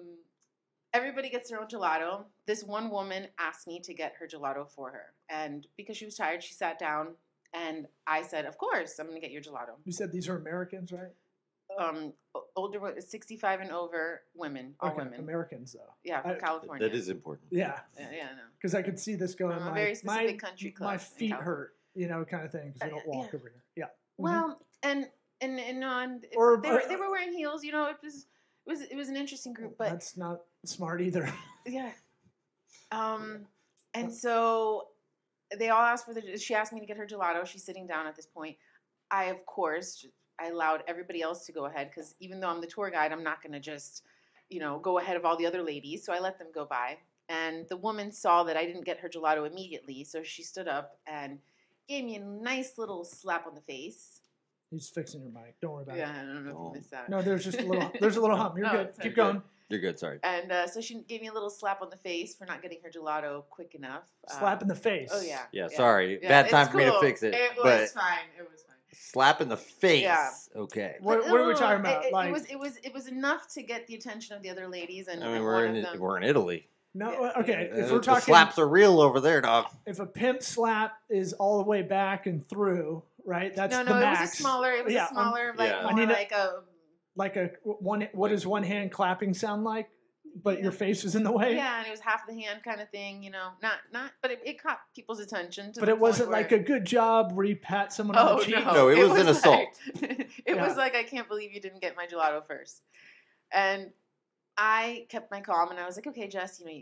[0.93, 2.23] everybody gets their own gelato.
[2.45, 6.15] This one woman asked me to get her gelato for her, and because she was
[6.15, 7.10] tired, she sat down.
[7.54, 10.38] And I said, "Of course, I'm going to get your gelato." You said these are
[10.38, 11.12] Americans, right?
[11.77, 12.13] Um,
[12.56, 15.19] older, wo- 65 and over women, all okay, women.
[15.19, 15.93] Americans though.
[16.04, 16.88] yeah, from I- California.
[16.88, 17.47] That is important.
[17.51, 18.43] Yeah, Yeah, yeah, no.
[18.58, 19.58] because I could see this going.
[19.58, 22.45] From a my, very specific my, country My club in feet hurt, you know, kind
[22.45, 22.71] of thing.
[22.73, 23.39] Because we Uh, don't walk yeah.
[23.39, 23.63] over here.
[23.75, 23.86] Yeah.
[23.86, 23.89] Mhm.
[24.17, 25.10] Well, and
[25.41, 27.63] and and on Or, they were uh, they were wearing heels.
[27.65, 28.27] You know, it was
[28.65, 31.32] it was it was an interesting group, but that's not smart either.
[31.65, 31.91] yeah.
[32.91, 33.45] Um,
[33.93, 34.88] and so
[35.58, 36.38] they all asked for the.
[36.38, 37.45] She asked me to get her gelato.
[37.45, 38.58] She's sitting down at this point.
[39.10, 40.06] I of course
[40.39, 43.24] I allowed everybody else to go ahead because even though I'm the tour guide, I'm
[43.24, 44.04] not going to just
[44.50, 46.06] you know go ahead of all the other ladies.
[46.06, 46.97] So I let them go by.
[47.30, 51.00] And the woman saw that I didn't get her gelato immediately, so she stood up
[51.08, 51.39] and
[51.88, 54.20] gave me a nice little slap on the face.
[54.71, 55.55] He's fixing your mic.
[55.62, 56.15] Don't worry about Yeah, it.
[56.15, 56.65] Yeah, I don't know if Don't.
[56.67, 57.10] you missed that.
[57.10, 57.91] No, there's just a little.
[57.99, 58.55] There's a little hump.
[58.57, 58.88] You're No, good.
[58.88, 59.15] it's Keep okay.
[59.15, 59.41] going.
[59.69, 59.99] You're good.
[59.99, 60.19] Sorry.
[60.23, 62.79] And uh, so she gave me a little slap on the face for not getting
[62.84, 64.03] her gelato quick enough.
[64.29, 65.10] Uh, Slap in the face.
[65.13, 65.43] Oh yeah.
[65.51, 65.67] Yeah.
[65.69, 66.19] Sorry.
[66.21, 67.34] Yeah, Bad it's time for me to fix it.
[67.34, 68.19] It but was fine.
[68.38, 68.75] It was fine.
[68.91, 70.01] slap in the face.
[70.03, 70.29] Yeah.
[70.55, 70.95] Okay.
[70.99, 72.03] What, But, what are we uh, talking about?
[72.03, 74.41] It, it, like, it was it was it was enough to get the attention of
[74.43, 75.99] the other ladies, and, I mean, and we're in them.
[75.99, 76.67] we're in Italy.
[76.93, 77.12] no.
[77.12, 77.27] yeah.
[77.38, 79.67] uh, Okay, Uh, if we're the talking, slaps are real over there, dog.
[79.86, 83.55] if a pimp slap is all the way back and through, right?
[83.55, 84.71] That's no, the no, it was a smaller.
[84.71, 85.79] It was Yeah, a um, smaller, like yeah.
[85.79, 86.51] I more need like a
[87.15, 88.07] like a one.
[88.13, 89.89] What does one hand clapping sound like?
[90.43, 91.55] But your face was in the way.
[91.55, 93.21] yeah, and it was half the hand kind of thing.
[93.21, 95.73] You know, not not, but it, it caught people's attention.
[95.73, 98.39] To But it wasn't point like a good job where you pat someone on Oh
[98.39, 98.55] the cheek.
[98.65, 98.73] no!
[98.73, 99.67] No, it was an like- assault.
[99.95, 100.65] it Yeah.
[100.65, 102.81] was like I can't believe you didn't get my gelato first,
[103.51, 103.89] and
[104.57, 106.81] I kept my calm and I was like, okay, Jess, you know,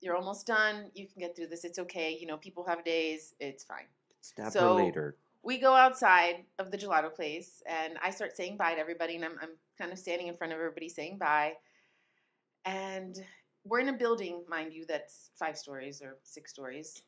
[0.00, 0.90] you're almost done.
[0.94, 1.64] You can get through this.
[1.64, 2.16] It's okay.
[2.20, 3.34] You know, people have days.
[3.38, 3.86] It's fine.
[4.22, 5.16] Stab So- later.
[5.42, 9.24] We go outside of the gelato place and I start saying bye to everybody and
[9.24, 11.54] I'm, I'm kind of standing in front of everybody saying bye.
[12.64, 13.18] And
[13.64, 17.02] we're in a building, mind you, that's five stories or six stories.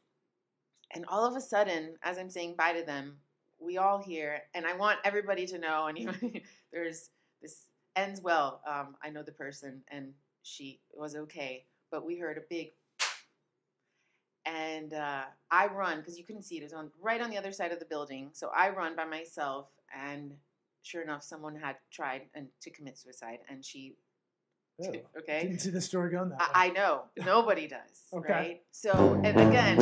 [0.92, 3.16] And all of a sudden, as I'm saying bye to them,
[3.60, 6.40] we all hear, and I want everybody to know, and even
[6.72, 7.66] there's this
[7.96, 8.60] ends well.
[8.68, 12.72] Um, I know the person and she was okay, but we heard a big
[14.46, 16.60] and uh, I run because you couldn't see it.
[16.60, 18.30] It was on right on the other side of the building.
[18.32, 20.34] So I run by myself, and
[20.82, 23.94] sure enough, someone had tried and to commit suicide, and she.
[24.84, 26.46] Oh, Okay, Didn't see the story going that way.
[26.52, 28.02] I, I know nobody does.
[28.12, 28.32] Okay.
[28.32, 28.62] Right.
[28.72, 29.78] So and again,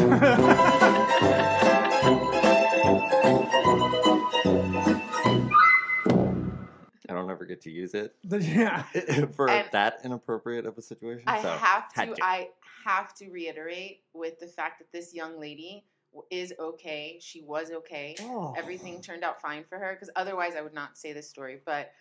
[7.09, 8.83] I don't ever get to use it yeah.
[9.37, 11.25] for And- that inappropriate of a situation.
[11.27, 12.48] I so have had to, I
[12.85, 15.85] have to reiterate with the fact that this young lady
[16.31, 17.18] is okay.
[17.21, 18.14] She was okay.
[18.21, 18.55] Oh.
[18.57, 21.61] everything turned out fine for her because otherwise I would not say this story.
[21.64, 21.92] But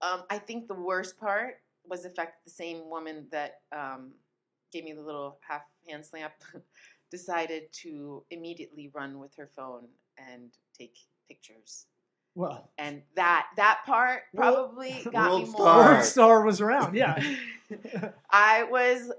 [0.00, 1.54] um, I think the worst part
[1.88, 4.12] was the fact that the same woman that um,
[4.72, 6.34] gave me the little half hand slap
[7.10, 9.88] decided to immediately run with her phone
[10.18, 11.86] and take pictures.
[12.34, 15.52] Well, And that that part probably got me more.
[15.54, 15.92] star.
[15.94, 16.94] World Star was around.
[16.94, 17.20] Yeah.
[18.30, 19.10] I was,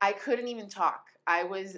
[0.00, 1.06] I couldn't even talk.
[1.26, 1.76] I was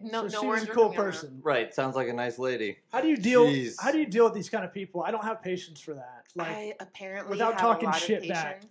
[0.00, 1.20] no so no she words was a cool coming out of her.
[1.20, 1.40] person.
[1.42, 1.74] right.
[1.74, 2.78] Sounds like a nice lady.
[2.92, 3.46] How do you deal?
[3.46, 3.74] Jeez.
[3.80, 5.02] How do you deal with these kind of people?
[5.02, 6.24] I don't have patience for that.
[6.36, 8.62] Like, I apparently without have talking a lot shit of back.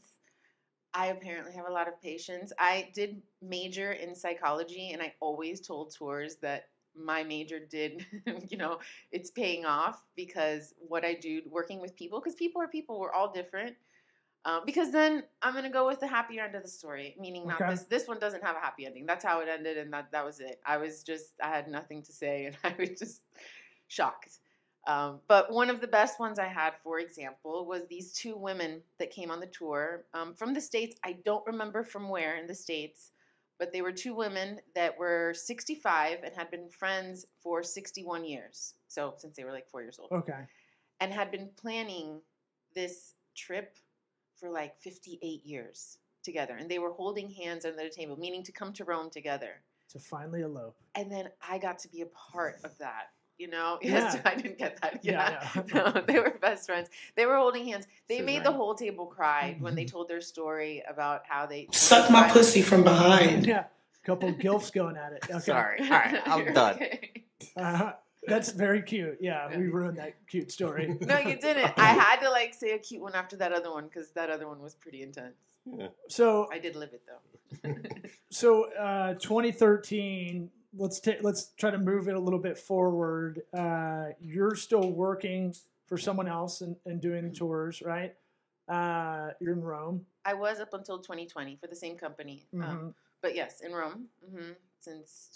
[0.93, 2.51] I apparently have a lot of patience.
[2.57, 8.05] I did major in psychology, and I always told tours that my major did,
[8.49, 8.79] you know,
[9.11, 13.13] it's paying off because what I do working with people, because people are people, we're
[13.13, 13.75] all different.
[14.45, 17.59] Um, because then I'm gonna go with the happier end of the story, meaning not
[17.69, 17.83] this.
[17.83, 19.05] This one doesn't have a happy ending.
[19.05, 20.61] That's how it ended, and that that was it.
[20.65, 23.21] I was just I had nothing to say, and I was just
[23.87, 24.39] shocked.
[24.87, 28.81] Um, but one of the best ones I had, for example, was these two women
[28.97, 30.95] that came on the tour um, from the States.
[31.03, 33.11] I don't remember from where in the States,
[33.59, 38.75] but they were two women that were 65 and had been friends for 61 years.
[38.87, 40.47] So, since they were like four years old, okay.
[41.01, 42.21] and had been planning
[42.73, 43.75] this trip
[44.39, 46.55] for like 58 years together.
[46.59, 49.99] And they were holding hands under the table, meaning to come to Rome together To
[49.99, 50.75] finally elope.
[50.95, 53.09] and then I got to be a part of that.
[53.37, 53.91] You know, Yeah.
[53.91, 54.99] yes, I didn't get that.
[55.01, 55.91] Yeah, Yeah, yeah.
[55.93, 56.89] no, they were best friends.
[57.15, 57.87] They were holding hands.
[58.09, 59.63] They This is made the whole table cry mm-hmm.
[59.63, 63.45] when they told their story about how they Suck my pussy from behind.
[63.47, 63.65] Yeah.
[64.03, 65.23] Couple gilfs going at it.
[65.29, 65.39] Okay.
[65.39, 65.79] Sorry.
[65.81, 66.21] All right.
[66.25, 66.75] I'm You're done.
[66.75, 67.23] okay.
[67.55, 67.93] Uh-huh.
[68.29, 69.17] That's very cute.
[69.21, 70.97] Yeah, we ruined that cute story.
[71.05, 71.73] No, you didn't.
[71.77, 74.47] I had to like say a cute one after that other one because that other
[74.47, 75.35] one was pretty intense.
[75.65, 75.87] Yeah.
[76.07, 77.73] So, I did live it though.
[78.29, 80.49] so uh, 2013.
[80.77, 81.23] Let's take.
[81.23, 83.41] Let's try to move it a little bit forward.
[83.57, 85.55] Uh, you're still working
[85.87, 88.13] for someone else and, and doing tours, right?
[88.67, 90.05] Uh, you're in Rome.
[90.25, 92.45] I was up until 2020 for the same company.
[92.53, 92.93] Um, Mhm.
[93.21, 95.29] but yes, in Rome hmm since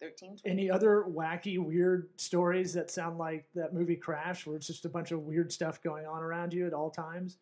[0.00, 0.38] 2013.
[0.50, 4.88] Any other wacky, weird stories that sound like that movie Crash, where it's just a
[4.88, 7.36] bunch of weird stuff going on around you at all times?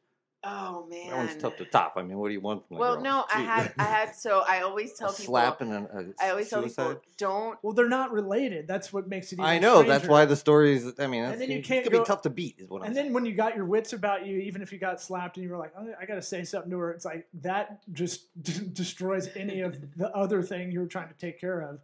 [0.45, 1.09] Oh man.
[1.11, 1.95] That one's tough to top.
[1.97, 3.03] I mean, what do you want from a Well, girl?
[3.03, 3.45] no, I Gee.
[3.45, 4.15] had, I had.
[4.15, 5.33] So I always tell a people.
[5.33, 5.77] slap and a,
[6.21, 7.03] a I always tell suicide?
[7.03, 7.59] people, don't.
[7.65, 8.69] Well, they're not related.
[8.69, 9.35] That's what makes it.
[9.41, 9.83] Even I know.
[9.83, 10.87] That's why the stories.
[11.01, 12.55] I mean, that's, then you it's can't gonna go- be tough to beat.
[12.61, 13.07] Is what I'm And saying.
[13.09, 15.51] then when you got your wits about you, even if you got slapped and you
[15.51, 18.69] were like, oh, I got to say something to her, it's like that just d-
[18.73, 21.81] destroys any of the other thing you were trying to take care of.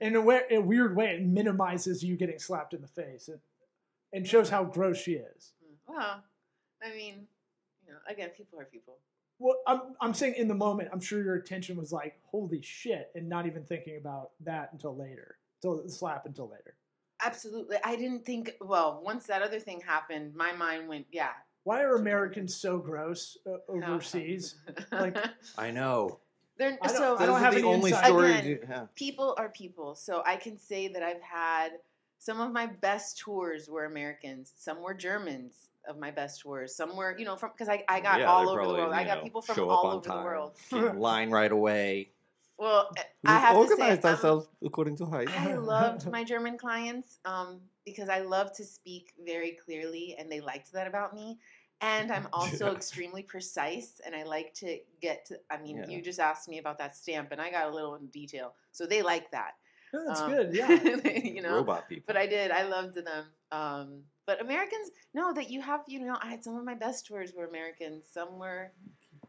[0.00, 3.40] In a, way, a weird way, it minimizes you getting slapped in the face and,
[4.12, 5.52] and shows how gross she is.
[5.86, 6.22] Well,
[6.82, 7.26] I mean,
[7.86, 8.98] you know, again, people are people.
[9.40, 13.10] Well, I'm, I'm saying in the moment, I'm sure your attention was like, holy shit,
[13.14, 16.74] and not even thinking about that until later, until the slap until later.
[17.24, 17.76] Absolutely.
[17.84, 18.52] I didn't think.
[18.60, 21.30] Well, once that other thing happened, my mind went, yeah.
[21.64, 23.94] Why are Americans so gross uh, no.
[23.94, 24.56] overseas?
[24.92, 25.16] Like-
[25.56, 26.20] I know.
[26.58, 28.06] They're, I so I don't have are the only insight.
[28.06, 28.38] stories.
[28.40, 28.86] Again, yeah.
[28.96, 29.94] people are people.
[29.94, 31.70] So I can say that I've had
[32.18, 34.52] some of my best tours were Americans.
[34.56, 36.74] Some were Germans of my best tours.
[36.74, 38.92] Some were, you know, from because I, I got Yeah, all they're over the world.
[38.92, 40.52] I got know, people from show up all on over the world.
[40.98, 42.10] line right away.
[42.58, 45.28] Well, We've I have to say, organized I'm- ourselves according to height.
[45.38, 50.40] I loved my German clients um, because I love to speak very clearly, and they
[50.40, 51.38] liked that about me.
[51.80, 55.38] And I'm also extremely precise, and I like to get to.
[55.50, 55.86] I mean, Yeah.
[55.88, 58.86] you just asked me about that stamp, and I got a little in detail, so
[58.86, 59.52] they like that.
[59.92, 60.54] No, that's Um, good.
[60.54, 60.70] Yeah.
[61.24, 62.04] you know, Robot people.
[62.06, 62.50] but I did.
[62.50, 63.24] I loved them.
[63.52, 65.80] Um, but Americans, no, that you have.
[65.86, 68.04] You know, I had some of my best tours were Americans.
[68.12, 68.70] Some were.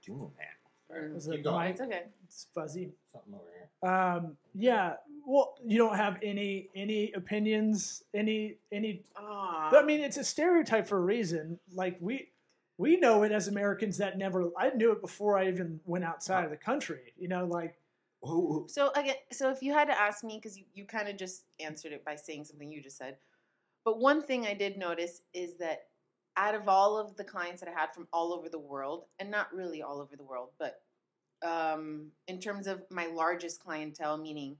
[0.01, 0.97] doing that.
[0.97, 1.69] mm, Was Keep it going.
[1.71, 2.03] It's okay.
[2.25, 2.91] It's fuzzy.
[3.13, 3.89] Something over here.
[3.89, 4.95] Um, yeah.
[5.25, 9.03] Well, you don't have any any opinions, any any.
[9.15, 9.77] Aw.
[9.77, 11.59] I mean, it's a stereotype for a reason.
[11.73, 12.31] Like we
[12.79, 14.49] we know it as Americans that never.
[14.57, 17.13] I knew it before I even went outside of the country.
[17.17, 17.77] You know, like
[18.21, 21.17] Who- So again, so if you had to ask me, because you, you kind of
[21.17, 23.17] just answered it by saying something you just said,
[23.83, 25.87] but one thing I did notice is that
[26.37, 29.29] out of all of the clients that I had from all over the world, and
[29.29, 30.81] not really all over the world, but
[31.43, 34.55] um, in terms of my largest clientele, meaning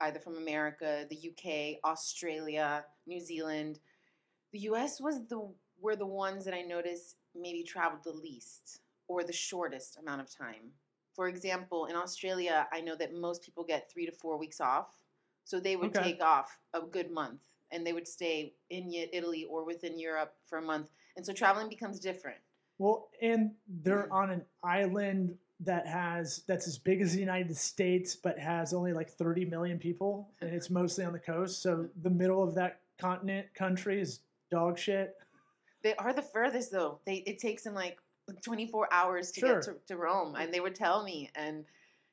[0.00, 3.80] either from America, the UK, Australia, New Zealand,
[4.52, 5.48] the US was the
[5.80, 10.34] were the ones that I noticed maybe traveled the least or the shortest amount of
[10.34, 10.72] time.
[11.14, 14.90] For example, in Australia, I know that most people get three to four weeks off.
[15.44, 16.12] So they would Okay.
[16.12, 20.58] take off a good month and they would stay in Italy or within Europe for
[20.58, 20.90] a month.
[21.16, 22.40] And so traveling becomes different.
[22.78, 24.12] Well, and they're mm.
[24.12, 28.92] on an island that has that's as big as the United States, but has only
[28.92, 31.62] like 30 million people, and it's mostly on the coast.
[31.62, 31.90] So mm.
[32.02, 34.20] the middle of that continent country is
[34.50, 35.16] dog shit.
[35.84, 36.98] They are the furthest though.
[37.06, 37.98] They it takes them like
[38.42, 39.54] 24 hours to Sure.
[39.56, 41.30] get to, to Rome, and they would tell me.
[41.36, 41.64] And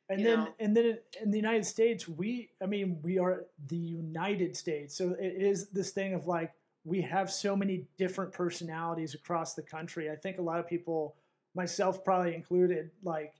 [0.10, 0.54] And then know.
[0.60, 5.16] and then in the United States, we I mean we are the United States, so
[5.20, 6.52] it is this thing of like
[6.84, 10.12] we have so many different personalities across the country.
[10.12, 11.16] I think a lot of people,
[11.56, 13.36] myself probably included, like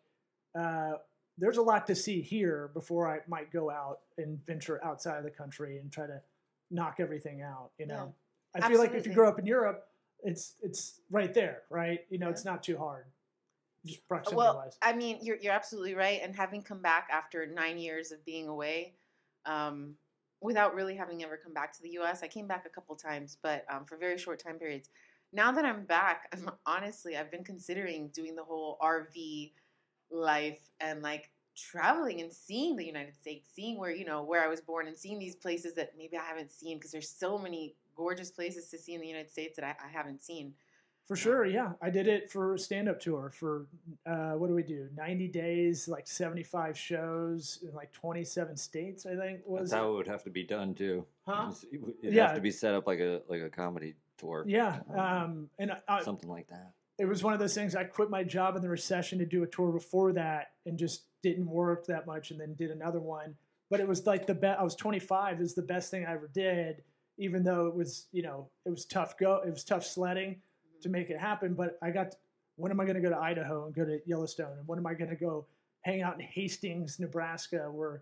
[0.58, 0.94] uh,
[1.38, 5.24] there's a lot to see here before I might go out and venture outside of
[5.24, 6.22] the country and try to
[6.70, 7.72] knock everything out.
[7.80, 8.14] You know,
[8.56, 9.88] I feel like if you grow up in Europe,
[10.24, 12.00] it's it's right there, right?
[12.10, 13.06] You know, it's not too hard.
[13.86, 14.78] Just proximity well, wise.
[14.82, 16.20] I mean, you're you're absolutely right.
[16.24, 18.94] And having come back after nine years of being away,
[19.46, 19.96] um,
[20.42, 23.38] without really having ever come back to the U.S., I came back a couple times,
[23.42, 24.90] but um, for very short time periods.
[25.34, 29.52] Now that I'm back, I'm, honestly, I've been considering doing the whole RV
[30.12, 34.48] life and like traveling and seeing the United States, seeing where you know where I
[34.48, 37.76] was born, and seeing these places that maybe I haven't seen because there's so many
[37.96, 40.54] gorgeous places to see in the United States that I, I haven't seen.
[41.08, 41.74] For sure, yeah.
[41.82, 43.66] I did it for a stand-up tour for
[44.06, 44.88] uh, what do we do?
[44.96, 49.06] Ninety days, like seventy-five shows in like twenty-seven states.
[49.06, 49.72] I think was.
[49.72, 51.06] That's how it would have to be done too.
[51.28, 51.52] Huh?
[51.72, 52.28] It would it'd Yeah.
[52.28, 54.46] have to be set up like a like a comedy tour.
[54.48, 56.72] Yeah, um, and I, I, something like that.
[57.00, 57.76] it was one of those things.
[57.76, 61.06] I quit my job in the recession to do a tour before that, and just
[61.24, 63.36] didn't work that much, and then did another one.
[63.72, 64.60] But it was like the best.
[64.60, 65.42] I was 25.
[65.42, 66.84] Is the best thing I ever did,
[67.22, 69.42] even though it was you know it was tough go.
[69.46, 70.42] It was tough sledding
[70.82, 71.54] to make it happen.
[71.54, 72.16] But I got.
[72.58, 74.58] When am I going to go to Idaho and go to Yellowstone?
[74.60, 75.46] And when am I going to go
[75.84, 78.02] hang out in Hastings, Nebraska, where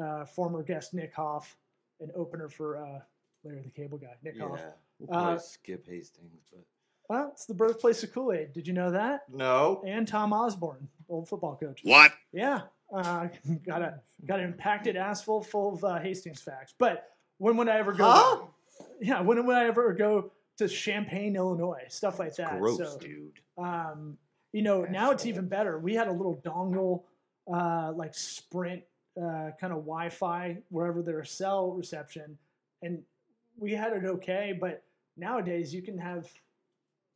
[0.00, 1.56] uh, former guest Nick Hoff,
[2.00, 3.00] an opener for uh,
[3.42, 4.14] Larry the Cable Guy.
[4.22, 4.60] Nick Yeah, Hoff.
[5.00, 6.62] we'll Uh, skip Hastings, but
[7.08, 8.52] Well, it's the birthplace of Kool Aid.
[8.52, 9.22] Did you know that?
[9.32, 9.82] no.
[9.84, 11.80] And Tom Osborne, old football coach.
[11.82, 12.12] What?
[12.32, 12.60] Yeah,
[12.94, 13.28] uh,
[13.66, 16.72] got a got an impacted asphalt full of uh, Hastings facts.
[16.78, 18.10] But when would I ever go?
[18.10, 18.40] Huh?
[19.00, 21.84] Yeah, when would I ever go to Champaign, Illinois?
[21.88, 22.58] Stuff like that.
[22.58, 23.40] Gross, so, dude.
[23.56, 24.18] um,
[24.52, 25.78] you know, now it's even better.
[25.78, 27.02] We had a little dongle,
[27.52, 28.82] uh, like Sprint
[29.16, 32.38] uh, kind of Wi-Fi wherever there's cell reception,
[32.82, 33.02] and
[33.58, 34.56] we had it okay.
[34.58, 34.82] But
[35.16, 36.28] nowadays, you can have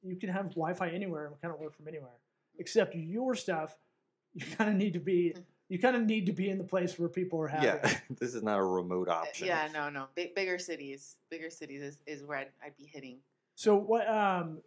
[0.03, 2.11] you can have Wi-Fi anywhere and kind of work from anywhere.
[2.59, 3.77] Except your stuff,
[4.35, 5.35] you kind of need to be
[5.73, 7.65] you kind of need to be in the place where people are happy.
[7.65, 9.47] Yeah, this is not a remote Uh, option.
[9.47, 10.05] Yeah, no, no.
[10.15, 13.21] Big, bigger cities, bigger cities is, is where I'd, I'd be hitting.
[13.55, 14.07] So what?
[14.07, 14.59] Um,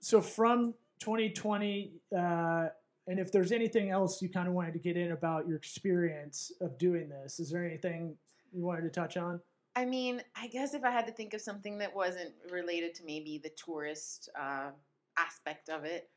[0.00, 2.68] so from 2020, uh,
[3.06, 6.50] and if there's anything else you kind of wanted to get in about your experience
[6.62, 8.16] of doing this, is there anything
[8.50, 9.42] you wanted to touch on?
[9.76, 13.04] I mean, I guess if I had to think of something that wasn't related to
[13.04, 14.70] maybe the tourist uh,
[15.18, 16.08] aspect of it,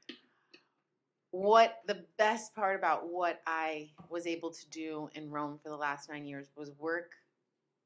[1.32, 5.76] what the best part about what I was able to do in Rome for the
[5.76, 7.12] last nine years was work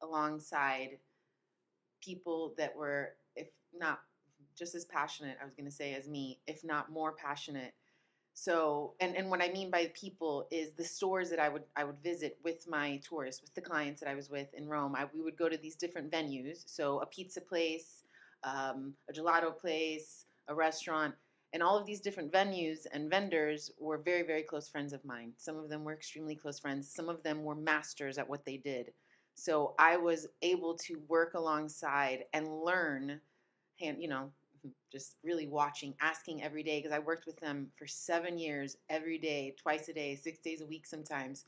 [0.02, 1.00] alongside
[2.02, 4.00] people that were, if not
[4.56, 7.74] just as passionate, I was going to say, as me, if not more passionate.
[8.34, 11.84] So, and, and what I mean by people is the stores that I would I
[11.84, 14.96] would visit with my tourists, with the clients that I was with in Rome.
[14.96, 18.04] I, we would go to these different venues, so a pizza place,
[18.44, 21.14] um, a gelato place, a restaurant,
[21.54, 25.34] And all of these different venues and vendors were very, very close friends of mine.
[25.38, 26.90] Some of them were extremely close friends.
[26.90, 28.92] Some of them were masters at what they did.
[29.36, 33.20] So I was able to work alongside and learn,
[33.80, 34.32] hand, you know,
[34.92, 39.18] just really watching, asking every day because I worked with them for seven years, every
[39.18, 41.46] day, twice a day, six days a week sometimes.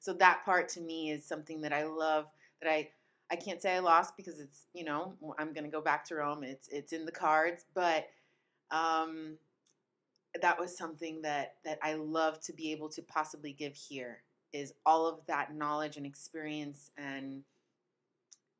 [0.00, 2.26] So that part to me is something that I love.
[2.60, 2.88] That I
[3.30, 6.42] I can't say I lost because it's you know I'm gonna go back to Rome.
[6.42, 8.08] It's it's in the cards, but
[8.70, 9.36] um,
[10.42, 14.22] that was something that that I love to be able to possibly give here
[14.52, 17.42] is all of that knowledge and experience and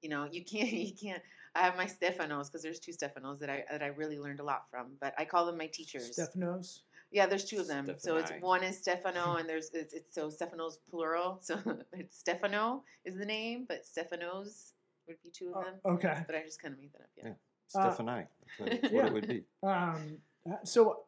[0.02, 1.22] you know you can't you can't
[1.54, 4.44] I have my Stefanos because there's two Stefanos that I that I really learned a
[4.44, 6.80] lot from but I call them my teachers Stefanos.
[7.10, 10.28] yeah there's two of them so it's one is Stefano and there's it's, it's so
[10.28, 11.58] Stefanos plural so
[11.92, 14.72] it's Stefano is the name but Stefanos
[15.08, 16.22] would be two of Oh, them okay.
[16.26, 17.28] but I just kind of made that up yeah.
[17.28, 17.34] Yeah.
[17.74, 17.84] Uh,
[18.58, 19.06] what yeah.
[19.06, 19.42] it would be.
[19.62, 20.18] Um,
[20.64, 21.05] so,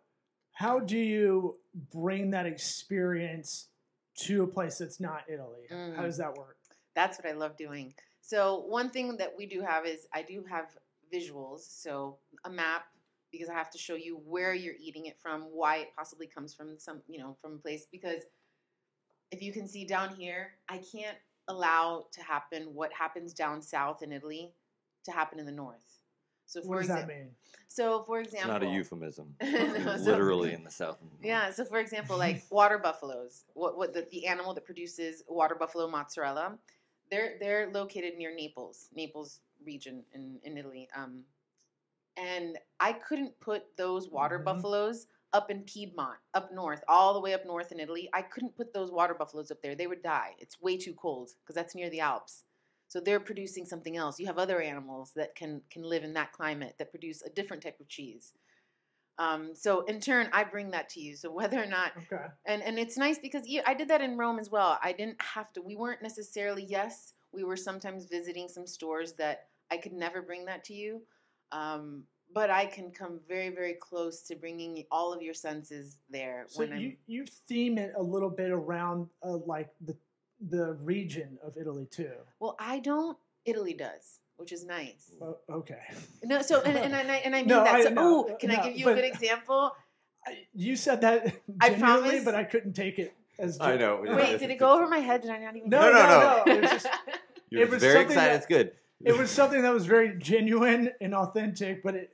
[0.59, 1.55] how do you
[1.92, 3.68] bring that experience
[4.16, 5.66] to a place that's not Italy?
[5.71, 6.03] How Mm.
[6.03, 6.59] does that work?
[6.94, 7.94] That's what I love doing.
[8.23, 10.77] So one thing that we do have is I do have
[11.12, 12.88] visuals, so a map
[13.31, 16.55] because I have to show you where you're eating it from, why it possibly comes
[16.55, 18.25] from some, you know, from a place because
[19.31, 24.03] if you can see down here, I can't allow to happen what happens down south
[24.03, 24.53] in Italy
[25.05, 25.97] to happen in the north.
[26.48, 27.30] So for What does that example, mean?
[27.68, 29.34] so for It's example, not a euphemism.
[29.42, 30.98] No, so- Literally in the south.
[31.22, 31.50] yeah.
[31.50, 35.87] So, for example, like water buffaloes, what what the, the animal that produces water buffalo
[35.88, 36.58] mozzarella,
[37.11, 40.88] they're they're located near Naples, Naples region in in Italy.
[40.96, 41.24] Um,
[42.16, 44.44] and I couldn't put those water Mhm.
[44.44, 48.08] buffaloes up in Piedmont, up north, all the way up north in Italy.
[48.14, 50.34] I couldn't put those water buffaloes up there; they would die.
[50.38, 52.44] It's way too cold because that's near the Alps.
[52.88, 54.18] So they're producing something else.
[54.18, 57.62] You have other animals that can can live in that climate that produce a different
[57.62, 58.33] type of cheese.
[59.18, 61.14] Um, so in turn, I bring that to you.
[61.16, 62.24] So whether or not, Okay.
[62.46, 64.79] and and it's nice because you, I did that in Rome as well.
[64.83, 65.62] I didn't have to.
[65.62, 66.64] We weren't necessarily.
[66.64, 71.03] Yes, we were sometimes visiting some stores that I could never bring that to you,
[71.53, 76.46] um, but I can come very very close to bringing all of your senses there
[76.48, 76.96] So when you I'm.
[77.07, 79.94] you theme it a little bit around uh, like the
[80.46, 82.11] the region of Italy too.
[82.40, 83.16] Well, I don't.
[83.44, 85.12] Italy does, which is nice.
[85.22, 85.81] Oh, okay.
[86.24, 87.74] No, so and and, and I and I mean No, that.
[87.74, 89.72] I- So, no, oh, can no, I give you a good example?
[90.55, 93.59] You said that I genuinely, promise- but I couldn't take it as.
[93.61, 94.03] I know.
[94.07, 95.22] Wait, did it go over my head?
[95.22, 95.70] Did I not even?
[95.70, 96.42] No, No, no, no, no.
[96.46, 96.53] no.
[96.55, 96.87] It was just
[97.51, 98.16] You're It was very excited.
[98.18, 98.72] that- It's good.
[99.05, 102.11] it was something that was very genuine and authentic, but it,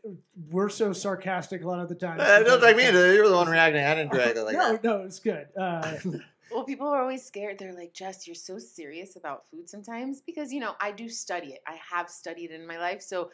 [0.50, 2.20] we're so sarcastic a lot of the time.
[2.20, 3.14] Uh, don't take me into it.
[3.16, 3.82] You're the one reacting.
[3.82, 4.84] I didn't react like no, that.
[4.84, 5.48] no, it's good.
[5.58, 5.96] Uh,
[6.50, 7.58] Well, people are always scared.
[7.58, 11.48] They're like, Jess, you're so serious about food sometimes because you know I do study
[11.48, 11.62] it.
[11.66, 13.02] I have studied it in my life.
[13.02, 13.30] So,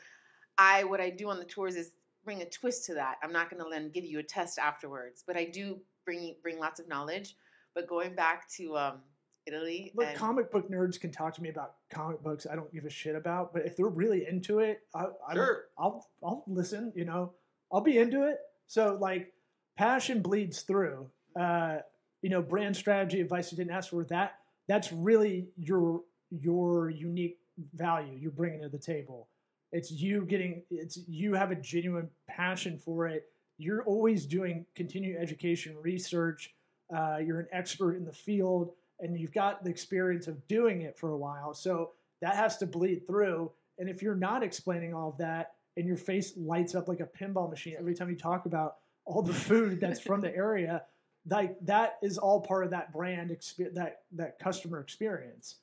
[0.58, 1.92] I what I do on the tours is
[2.24, 3.16] bring a twist to that.
[3.22, 6.58] I'm not going to then give you a test afterwards, but I do bring bring
[6.58, 7.36] lots of knowledge.
[7.74, 9.00] But going back to um,
[9.46, 12.46] Italy, look, comic book nerds can talk to me about comic books.
[12.50, 15.44] I don't give a shit about, but if they're really into it, I, I don't-
[15.44, 15.64] Sure.
[15.78, 16.92] I'll I'll listen.
[16.94, 17.32] You know,
[17.72, 18.38] I'll be into it.
[18.66, 19.32] So like,
[19.76, 21.08] passion bleeds through.
[21.38, 21.78] Uh,
[22.22, 24.36] you know, brand strategy advice you didn't ask for that.
[24.68, 27.38] That's really your your unique
[27.74, 29.28] value you're bringing to the table.
[29.72, 30.62] It's you getting.
[30.70, 33.24] It's you have a genuine passion for it.
[33.58, 36.54] You're always doing continuing education, research.
[36.94, 40.98] Uh, you're an expert in the field, and you've got the experience of doing it
[40.98, 41.54] for a while.
[41.54, 43.50] So that has to bleed through.
[43.78, 47.06] And if you're not explaining all of that, and your face lights up like a
[47.06, 50.82] pinball machine every time you talk about all the food that's from the area,
[51.28, 55.56] like that is all part of that brand expe- that that customer experience.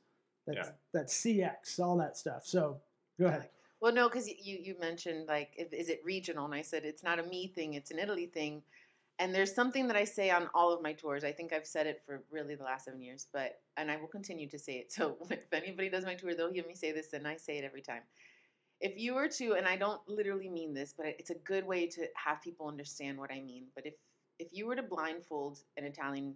[0.46, 0.74] That's Yeah.
[0.94, 2.46] that CX, all that stuff.
[2.46, 2.80] So
[3.20, 3.50] go ahead.
[3.80, 6.46] Well, no, because you you mentioned like, is it regional?
[6.46, 8.64] And I said it's not a me thing; it's an Italy thing.
[9.20, 11.24] And there's something that I say on all of my tours.
[11.24, 14.08] I think I've said it for really the last seven years, but and I will
[14.08, 14.92] continue to say it.
[14.94, 17.64] So if anybody does my tour, they'll hear me say this, and I say it
[17.64, 18.04] every time.
[18.80, 21.88] If you were to, and I don't literally mean this, but it's a good way
[21.88, 23.66] to have people understand what I mean.
[23.74, 23.96] But if
[24.40, 26.36] if you were to blindfold an Italian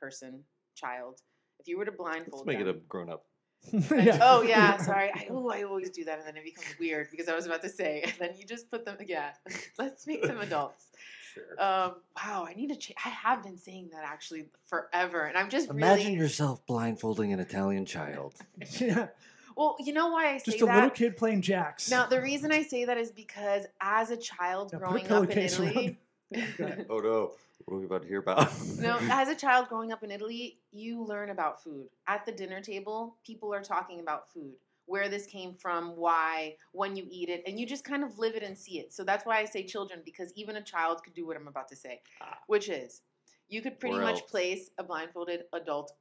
[0.00, 1.20] person, child,
[1.58, 3.24] if you were to blindfold Let's make it a grown up.
[3.72, 4.18] yeah.
[4.20, 5.10] Oh yeah, sorry.
[5.14, 7.62] I, oh, I always do that, and then it becomes weird because I was about
[7.62, 8.96] to say, and then you just put them.
[9.06, 9.30] Yeah,
[9.78, 10.86] let's make them adults.
[11.32, 11.44] Sure.
[11.58, 12.76] Um, wow, I need to.
[12.76, 16.18] Cha- I have been saying that actually forever, and I'm just Imagine really.
[16.18, 18.34] yourself blindfolding an Italian child.
[18.80, 19.08] yeah.
[19.56, 20.74] Well, you know why I say Just a that.
[20.74, 21.90] little kid playing jacks.
[21.90, 25.04] Now, the reason I say that is because as a child Now put a growing
[25.04, 25.96] up in pillowcase around Italy, Go ahead.
[26.90, 27.32] Oh no!
[27.66, 28.50] What are we about to hear about?
[28.80, 31.86] no, as a child growing up in Italy, you learn about food.
[32.06, 34.54] At the dinner table, people are talking about food.
[34.86, 38.34] where this came from, why, when you eat it, and you just kind of live
[38.34, 38.92] it and see it.
[38.92, 41.68] So that's why I say children because even a child could do what I'm about
[41.68, 42.38] to say, Ah.
[42.48, 43.02] which is
[43.48, 44.30] you could pretty Or much else.
[44.30, 45.92] place a blindfolded adult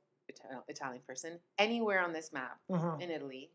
[0.68, 2.98] Italian person anywhere on this map Uh-huh.
[3.00, 3.52] in Italy,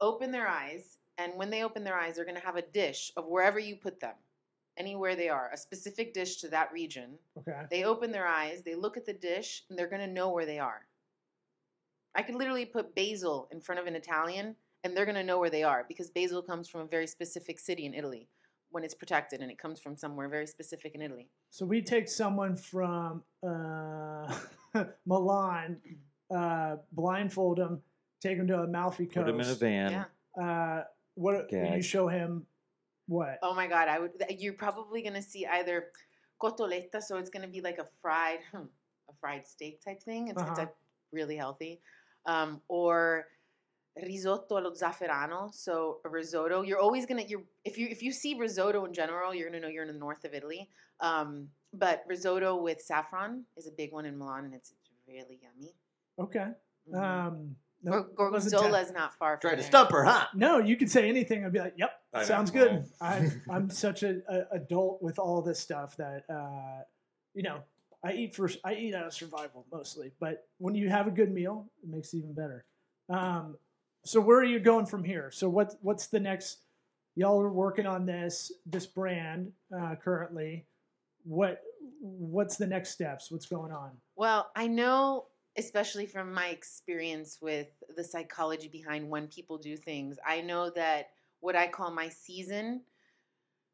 [0.00, 3.12] open their eyes, and when they open their eyes, they're going to have a dish
[3.16, 4.14] of wherever you put them,
[4.76, 7.18] anywhere they are, a specific dish to that region.
[7.38, 7.62] Okay.
[7.70, 10.46] They open their eyes, they look at the dish, and they're going to know where
[10.46, 10.86] they are.
[12.14, 15.38] I could literally put basil in front of an Italian, and they're going to know
[15.38, 18.28] where they are because basil comes from a very specific city in Italy
[18.70, 21.28] when it's protected, and it comes from somewhere very specific in Italy.
[21.50, 24.34] So we take someone from uh,
[25.06, 25.76] Milan,
[26.34, 27.82] uh, blindfold him,
[28.20, 29.26] take him to Amalfi Coast.
[29.26, 29.92] Put him in a van.
[29.92, 30.42] Yeah.
[30.42, 32.46] Uh, what you show him?
[33.06, 33.38] What?
[33.42, 34.12] Oh my god, I would.
[34.30, 35.92] You're probably gonna see either
[36.40, 38.66] cotoletta, so it's gonna be like a fried, hmm,
[39.08, 40.28] a fried steak type thing.
[40.28, 40.56] It's, it's Uh-huh.
[40.58, 40.74] like
[41.12, 41.80] really healthy,
[42.26, 43.28] um, or
[43.96, 46.62] risotto allo zafferano, so a risotto.
[46.62, 49.68] You're always gonna you're if you if you see risotto in general, you're gonna know
[49.68, 50.70] you're in the north of Italy.
[51.00, 55.40] Um, but risotto with saffron is a big one in Milan, and it's, it's really
[55.42, 55.74] yummy.
[56.18, 56.52] Okay.
[56.86, 56.98] Mhm.
[56.98, 59.66] Um, no, Gor- wasn't Gorgonzola is not far from Try to there.
[59.66, 60.26] stump her, huh?
[60.34, 61.44] No, you could say anything.
[61.44, 62.24] I'd be like, "Yep, I know.
[62.24, 66.82] sounds good." I, I'm such a, a adult with all this stuff that uh,
[67.34, 67.58] you know.
[68.04, 71.32] I eat for I eat out of survival mostly, but when you have a good
[71.32, 72.64] meal, it makes it even better.
[73.08, 73.56] Um,
[74.04, 75.30] so where are you going from here?
[75.32, 76.58] So what what's the next?
[77.14, 80.66] Y'all are working on this this brand uh, currently.
[81.22, 81.62] What
[82.00, 83.30] what's the next steps?
[83.30, 83.92] What's going on?
[84.16, 85.26] Well, I know,
[85.56, 91.10] especially from my experience with the psychology behind when people do things, I know that
[91.40, 92.82] what I call my season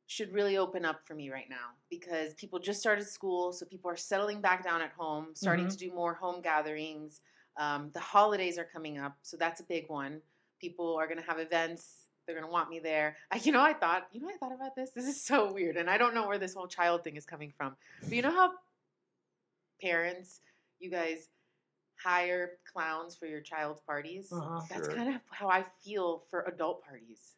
[0.07, 3.91] should really open up for me right now because people just started school, so people
[3.91, 5.71] are settling back down at home, starting Mhm.
[5.73, 7.21] to do more home gatherings.
[7.57, 10.23] Um, the holidays are coming up, so that's a big one.
[10.61, 12.07] People are going to have events.
[12.25, 13.17] They're going to want me there.
[13.31, 14.91] I, you know, I thought, you know, I thought about this.
[14.95, 17.53] This is so weird, and I don't know where this whole child thing is coming
[17.53, 17.77] from.
[18.03, 18.53] But you know how
[19.81, 20.41] parents,
[20.79, 21.29] you guys
[22.03, 24.31] hire clowns for your child's parties?
[24.33, 24.61] Uh-huh.
[24.71, 24.97] That's Sure.
[24.97, 27.33] kind of how I feel for adult parties.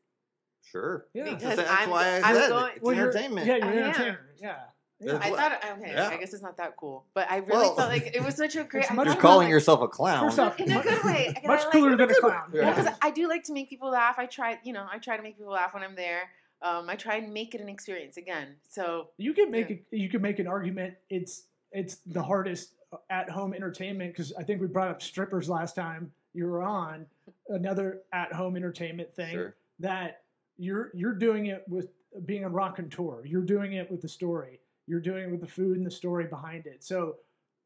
[0.63, 1.07] Sure.
[1.15, 1.35] Yeah.
[1.35, 3.47] Because that's I'm- why I I'm said going- it's Well, you're- entertainment.
[3.47, 4.21] Yeah, you're an entertainer.
[4.39, 4.57] Yeah.
[5.01, 5.19] yeah.
[5.21, 6.09] I thought, okay, yeah.
[6.09, 8.55] I guess it's not that cool, but I really Well- felt like it was such
[8.57, 8.85] a great.
[8.91, 10.27] I much You're calling like- yourself a clown.
[10.27, 11.35] First off, in a good way.
[11.45, 12.51] Much like- cooler than a clown.
[12.53, 12.61] Yeah.
[12.63, 12.75] Yeah.
[12.75, 14.19] because I do like to make people laugh.
[14.19, 16.31] I try, you know, I try to make people laugh when I'm there.
[16.63, 18.57] Um, I try and make it an experience again.
[18.69, 19.77] So You can make Yeah.
[19.93, 20.95] a, you can make an argument.
[21.09, 22.75] It's it's the hardest
[23.09, 27.07] at home entertainment because I think we brought up strippers last time you were on
[27.49, 29.57] another at home entertainment thing Sure.
[29.79, 30.23] that
[30.59, 31.89] you're you're doing it with
[32.27, 33.23] being a rock and tour.
[33.25, 34.61] You're doing it with the story.
[34.87, 36.83] You're doing it with the food and the story behind it.
[36.83, 37.17] So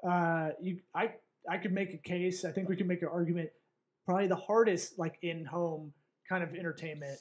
[0.09, 1.13] uh, you I
[1.51, 2.45] I could make a case.
[2.45, 3.51] I think we could make an argument.
[4.07, 5.93] Probably the hardest like in home
[6.29, 7.19] kind of entertainment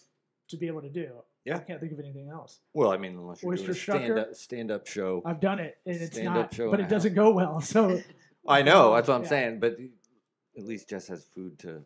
[0.49, 1.09] to be able to do.
[1.45, 1.57] Yeah.
[1.57, 2.59] I can't think of anything else.
[2.73, 4.19] Well, I mean, unless you're Oyster doing a stand Shucker?
[4.21, 5.21] up, stand up show.
[5.25, 7.59] I've done it, and it's Stand-up not, show but and it a doesn't go well.
[7.61, 7.99] So
[8.47, 9.29] I know that's what I'm Yeah.
[9.29, 9.77] saying, but
[10.57, 11.83] at least Jess has food to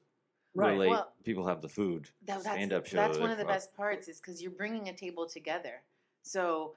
[0.56, 0.90] right, relate.
[0.90, 2.10] Well- People have the food.
[2.26, 2.98] that, that's stand up show.
[2.98, 5.82] that's one of the if, best parts is because you're bringing a table together.
[6.22, 6.76] So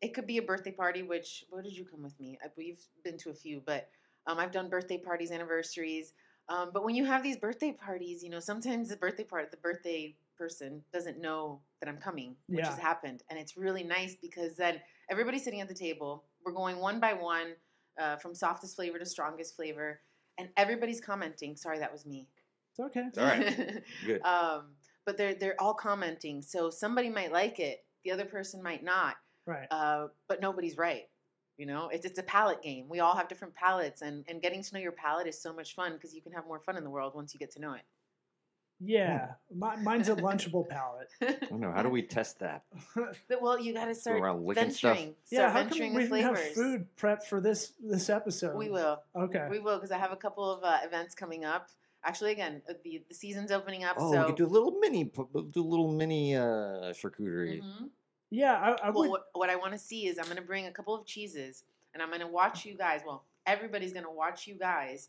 [0.00, 1.02] it could be a birthday party.
[1.02, 2.38] Which where did you come with me?
[2.44, 3.88] I, we've been to a few, but
[4.26, 6.12] um, I've done birthday parties, anniversaries.
[6.48, 9.56] Um, but when you have these birthday parties, you know sometimes the birthday part, the
[9.58, 12.70] birthday person doesn't know that I'm coming, which Yeah.
[12.70, 14.80] has happened, and it's really nice because then
[15.10, 16.24] everybody's sitting at the table.
[16.44, 17.56] We're going one by one,
[17.98, 20.00] uh, from softest flavor to strongest flavor,
[20.38, 21.56] and everybody's commenting.
[21.56, 22.28] Sorry, that was me.
[22.70, 23.00] It's okay.
[23.08, 23.82] It's All right.
[24.06, 24.22] Good.
[24.22, 26.40] um, but they're they're all commenting.
[26.42, 29.16] So somebody might like it, the other person might not.
[29.46, 29.66] Right.
[29.70, 31.08] Uh, but nobody's right.
[31.56, 32.88] You know, it's it's a palate game.
[32.88, 35.74] We all have different palates, and and getting to know your palate is so much
[35.74, 37.74] fun because you can have more fun in the world once you get to know
[38.80, 41.08] Yeah, mi- mine's a lunchable palate.
[41.22, 41.72] I don't know.
[41.72, 42.62] How do we test that?
[42.94, 44.92] But, well, you got to start around licking stuff?
[44.96, 45.14] venturing.
[45.30, 46.46] yeah, Start how venturing come we with didn't flavors.
[46.46, 48.56] have food prep for this this episode?
[48.56, 49.02] We will.
[49.16, 49.46] Okay.
[49.50, 51.68] We will because I have a couple of uh, events coming up.
[52.04, 53.96] Actually, again, uh, the the season's opening up.
[53.98, 57.60] Oh, so we could do a little mini, pu- do a little mini uh, charcuterie.
[57.60, 57.88] Mhm.
[58.30, 59.10] yeah, I, I Well, would.
[59.10, 61.64] what, what I want to see is I'm going to bring a couple of cheeses
[61.94, 63.00] and I'm going to watch you guys.
[63.04, 65.08] Well, everybody's going to watch you guys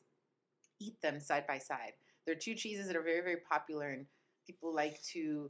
[0.80, 1.94] eat them side by side.
[2.30, 4.06] There are two cheeses that are very, very popular, and
[4.46, 5.50] people like to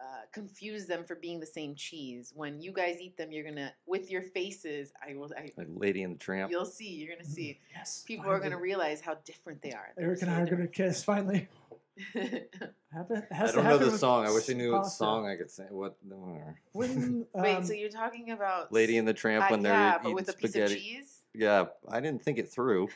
[0.00, 2.32] uh, confuse them for being the same cheese.
[2.34, 6.02] When you guys eat them, you're gonna, with your faces, I will, I, Like Lady
[6.02, 6.50] and the Tramp.
[6.50, 6.88] you'll see.
[6.88, 7.60] You're gonna see.
[7.72, 8.02] Yes.
[8.08, 9.92] People are gonna realize how different they are.
[9.96, 11.46] They're Eric and I are gonna kiss finally.
[12.12, 12.72] different.
[12.92, 14.26] Happen, I don't know the song.
[14.26, 14.96] I wish I knew what pasta.
[14.96, 15.66] song I could say.
[15.70, 15.94] What?
[16.04, 16.42] no.
[16.72, 20.00] When, Wait, um, so you're talking about Lady and the Tramp uh, when they're yeah,
[20.00, 20.74] eating but with a piece spaghetti.
[20.74, 21.20] of cheese.
[21.34, 22.88] Yeah, I didn't think it through.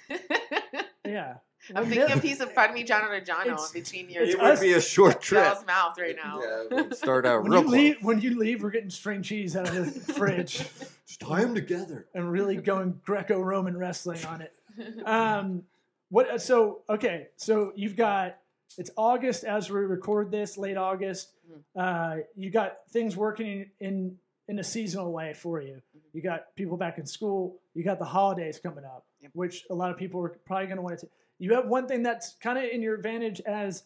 [1.07, 1.37] yeah,
[1.75, 4.81] I'm thinking a piece of Parmigiano Reggiano It's- between your it's It would be a
[4.81, 5.45] short trip.
[5.45, 6.41] y'all's mouth right now.
[6.71, 7.73] Yeah, start out When real you close.
[7.77, 10.59] leave, when you leave, we're getting string cheese out of the fridge
[11.07, 12.07] Just tie them together.
[12.15, 14.53] and really going Greco-Roman wrestling on it.
[15.05, 15.65] Um,
[16.09, 16.41] what?
[16.41, 18.37] So okay, so you've got
[18.79, 21.31] it's August as we record this, late August.
[21.77, 25.83] Uh, you got things working in, in in a seasonal way for you.
[26.13, 27.59] You got people back in school.
[27.75, 29.31] You got the holidays coming up, Yep.
[29.35, 31.09] which a lot of people are probably going to want to.
[31.41, 33.85] You have one thing that's kind of in your advantage as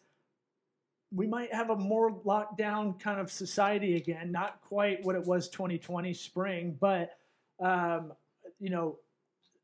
[1.15, 4.33] we might have a more lockdown kind of society again.
[4.33, 7.17] Not quite what it was 2020 spring, but
[7.61, 8.13] um,
[8.59, 8.99] you know,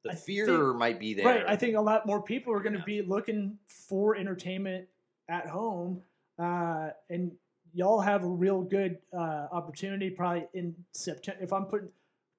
[0.05, 1.27] The I fear think- might be there.
[1.27, 1.45] Right.
[1.47, 2.85] I think a lot more people are going to Yeah.
[2.85, 4.87] be looking for entertainment
[5.29, 6.01] at home,
[6.39, 7.33] uh, and
[7.75, 11.43] y'all have a real good uh, opportunity probably in September.
[11.43, 11.89] If I'm putting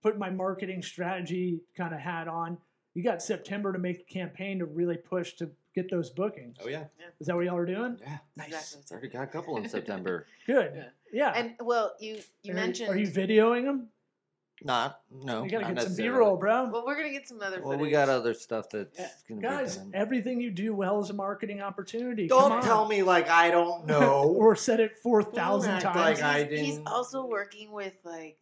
[0.02, 2.58] putting my marketing strategy kind of hat on,
[2.94, 6.58] you got September to make a campaign to really push to get those bookings.
[6.64, 6.86] Oh yeah.
[7.20, 7.98] Is that what y'all are doing?
[8.02, 8.18] Yeah.
[8.36, 8.48] nice.
[8.48, 10.26] exactly what's Already got a couple in September.
[10.46, 10.72] Good.
[10.76, 10.84] Yeah.
[11.14, 11.34] Yeah.
[11.36, 13.88] And well, you you Are- mentioned Are you videoing them?
[14.64, 15.44] Not no.
[15.44, 15.96] you got to not get some.
[15.96, 16.70] B-roll, bro.
[16.70, 17.60] well, we're gonna get some other.
[17.64, 19.92] Well, we got other stuff that's Yeah, gonna Guys, be done.
[19.96, 22.28] everything you do well is a marketing opportunity.
[22.28, 24.36] Don't tell me like I don't know.
[24.38, 26.20] or said it four thousand times.
[26.20, 28.38] like I he's, he's didn't- He's also working with like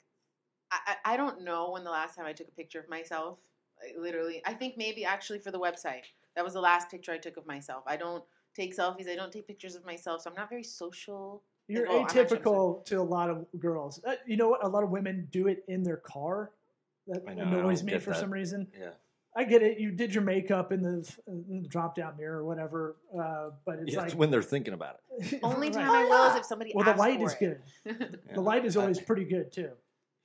[0.71, 3.37] I, I I don't know when the last time I took a picture of myself.
[3.83, 6.03] Like, literally, I think maybe actually for the website.
[6.35, 7.83] That was the last picture I took of myself.
[7.87, 8.23] I don't
[8.55, 9.09] take selfies.
[9.09, 11.43] I don't take pictures of myself, so I'm not very social.
[11.67, 14.01] You're I'm actually- atypical to a lot of girls.
[14.05, 14.63] Uh, you know what?
[14.63, 16.51] A lot of women do it in their car.
[17.07, 18.19] That I know, annoys don't me for that.
[18.19, 18.67] some reason.
[18.79, 18.89] yeah.
[19.35, 19.79] I get it.
[19.79, 23.79] You did your makeup in the, in the drop down mirror or whatever, uh, but
[23.79, 25.39] it's Yeah, like it's when they're thinking about it.
[25.43, 25.73] Only Right.
[25.75, 27.39] time I will is if somebody Well, the light for is it.
[27.39, 27.61] good.
[27.85, 28.07] Yeah.
[28.35, 29.69] The light is always pretty good too.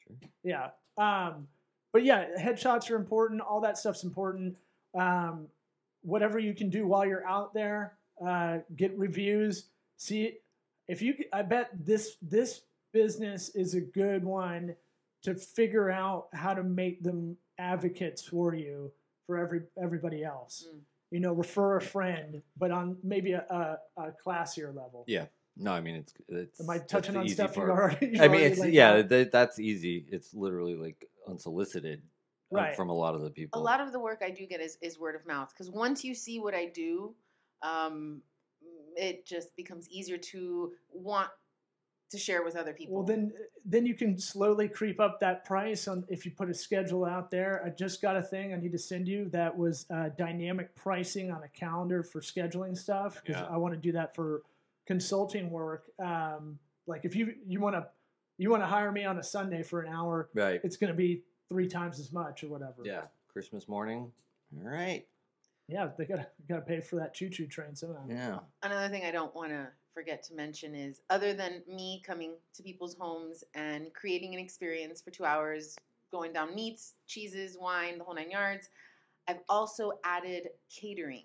[0.07, 0.16] Sure.
[0.42, 0.68] Yeah.
[0.98, 1.48] Um,
[1.95, 3.40] but yeah, headshots are important.
[3.40, 4.57] All that stuff's important.
[4.99, 5.47] Um,
[6.03, 9.66] whatever you can do while you're out there, uh, get reviews.
[9.97, 10.38] See
[10.88, 11.14] if you.
[11.32, 14.74] I bet this this business is a good one
[15.22, 18.90] to figure out how to make them advocates for you
[19.28, 20.66] for every everybody else.
[20.68, 20.80] Mm.
[21.12, 25.05] You know, refer a friend, but on maybe a, a, a classier level.
[25.07, 25.26] Yeah.
[25.57, 26.61] No, I mean it's it's.
[26.61, 28.07] Am I touching on easy stuff you already?
[28.12, 30.05] you've I mean, already it's laid yeah, that, that's easy.
[30.11, 32.01] It's literally like unsolicited
[32.53, 32.77] um, Right.
[32.77, 33.61] from a lot of the people.
[33.61, 36.05] a lot of the work I do get is, is word of mouth because once
[36.05, 37.14] you see what I do,
[37.62, 38.22] um,
[38.97, 41.31] it just becomes easier to want
[42.11, 42.95] to share with other people.
[42.95, 43.33] Well, then,
[43.64, 47.31] then you can slowly creep up that price on if you put a schedule out
[47.31, 47.62] there.
[47.64, 51.33] I just got a thing I need to send you that was uh, dynamic pricing
[51.33, 53.49] on a calendar for scheduling stuff because Yeah.
[53.51, 54.43] I want to do that for
[54.87, 55.91] consulting work.
[55.99, 57.87] Um, like if you you want to
[58.39, 60.61] you want to hire me on a Sunday for an hour, right.
[60.64, 62.82] it's going to be three times as much or whatever.
[62.85, 63.03] Yeah.
[63.32, 64.11] Christmas morning.
[64.62, 65.05] All right.
[65.68, 68.05] yeah, they got to got to pay for that choo choo train somehow.
[68.09, 68.39] Yeah.
[68.62, 72.62] Another thing I don't want to forget to mention is other than me coming to
[72.62, 75.76] people's homes and creating an experience for two hours,
[76.12, 78.68] going down meats, cheeses, wine, the whole nine yards,
[79.28, 81.24] I've also added catering.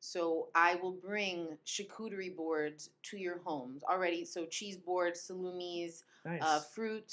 [0.00, 4.24] So I will bring charcuterie boards to your homes already.
[4.24, 6.42] So cheese boards, salumis, Nice.
[6.42, 7.12] uh, fruit.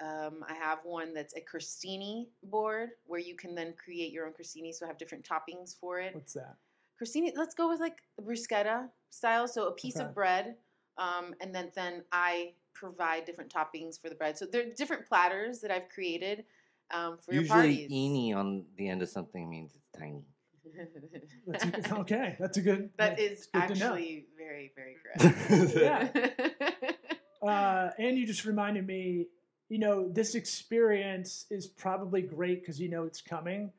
[0.00, 4.32] Um, I have one that's a crostini board where you can then create your own
[4.32, 4.72] crostini.
[4.72, 6.14] So I have different toppings for it.
[6.14, 6.56] What's that?
[7.00, 9.46] Crostini, let's go with like bruschetta style.
[9.46, 10.04] So a piece Okay.
[10.04, 10.56] of bread,
[10.96, 14.38] um, and then then I provide different toppings for the bread.
[14.38, 16.44] So there are different platters that I've created
[16.92, 17.48] um, for your parties.
[17.48, 17.90] Usually, parties.
[17.90, 20.24] eeny on the end of something means it's tiny.
[21.46, 22.36] That's a, okay.
[22.38, 22.90] That's a good.
[22.98, 25.74] that that's is good actually very very correct.
[25.74, 26.88] Yeah.
[27.42, 29.26] uh, and you just reminded me,
[29.68, 33.72] you know, this experience is probably great because you know it's coming.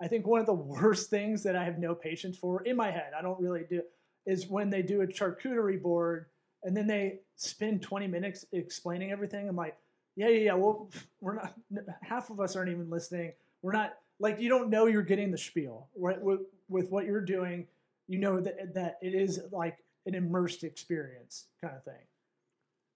[0.00, 2.90] I think one of the worst things that I have no patience for in my
[2.90, 3.82] head, I don't really do,
[4.26, 6.26] is when they do a charcuterie board
[6.64, 9.48] and then they spend 20 minutes explaining everything.
[9.48, 9.76] I'm like,
[10.16, 10.54] yeah, yeah, yeah.
[10.54, 10.90] Well,
[11.20, 11.54] we're not,
[12.02, 13.32] half of us aren't even listening.
[13.62, 15.88] We're not, like, you don't know you're getting the spiel.
[15.96, 16.20] Right?
[16.20, 17.66] With, with what you're doing,
[18.08, 22.00] you know that, that it is like an immersed experience kind of thing.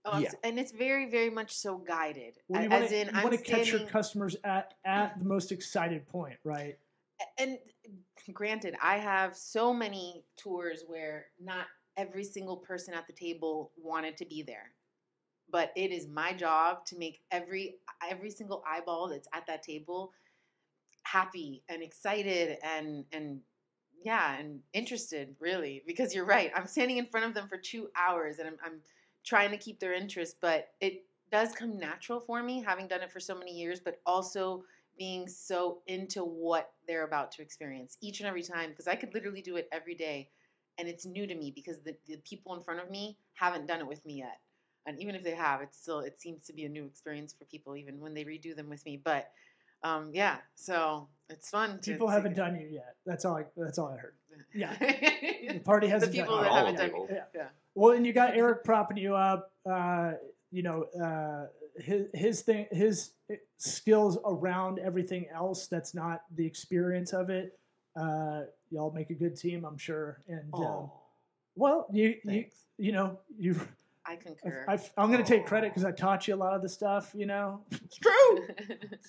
[0.07, 0.31] Oh, Yeah.
[0.45, 2.39] and it's very very much so guided.
[2.49, 4.75] Well, you a- want as to in, you I'm want to catch your customers at
[4.85, 6.79] at the most excited point, right?
[7.39, 7.59] and
[8.33, 11.67] granted, I have so many tours where not
[11.97, 14.73] every single person at the table wanted to be there.
[15.51, 17.77] But it is my job to make every
[18.09, 20.13] every single eyeball that's at that table
[21.07, 23.41] happy and excited and and
[24.03, 26.51] yeah, and interested really because you're right.
[26.55, 28.81] I'm standing in front of them for 2 hours and I'm I'm
[29.25, 33.11] trying to keep their interest, but it does come natural for me having done it
[33.11, 34.65] for so many years, but also
[34.99, 39.13] being so into what they're about to experience each and every time because I could
[39.13, 40.31] literally do it every day
[40.79, 43.81] and it's new to me because the, the people in front of me haven't done
[43.81, 44.41] it with me yet.
[44.87, 47.45] And even if they have, it's still it seems to be a new experience for
[47.47, 49.01] people even when they redo them with me.
[49.03, 49.31] But
[49.83, 51.79] um, yeah, so it's fun.
[51.79, 52.95] People to haven't get- done you yet.
[53.05, 53.37] That's all.
[53.37, 54.15] I, that's all I heard.
[54.55, 54.75] Yeah.
[54.79, 56.57] The the party hasn't The people done that you.
[56.57, 57.09] Haven't done people.
[57.11, 57.25] Yeah.
[57.35, 57.49] yeah.
[57.75, 59.53] Well, and you got Eric propping you up.
[59.71, 60.13] Uh,
[60.51, 61.47] you know, uh,
[61.81, 63.11] his his thing, his
[63.59, 65.67] skills around everything else.
[65.67, 67.59] That's not the experience of it.
[67.99, 70.21] Uh, y'all make a good team, I'm sure.
[70.29, 70.93] And um, Oh,
[71.55, 72.57] well, you you thanks.
[72.79, 73.59] you know you.
[74.09, 74.65] I concur.
[74.69, 77.13] I, am going to take credit because I taught you a lot of the stuff.
[77.15, 78.47] You know, It's true.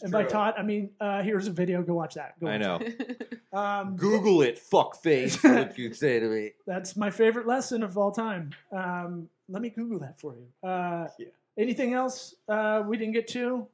[0.01, 0.29] and by true.
[0.31, 1.81] taught I mean uh, here's a video.
[1.83, 2.39] Go watch that.
[2.39, 2.79] Go I watch know.
[2.81, 3.33] it.
[3.53, 5.43] Um, Google it, fuckface.
[5.43, 6.51] what you say to me?
[6.67, 8.51] That's my favorite lesson of all time.
[8.71, 10.47] Um, let me Google that for you.
[10.69, 11.27] Uh, Yeah.
[11.57, 13.67] Anything else uh, we didn't get to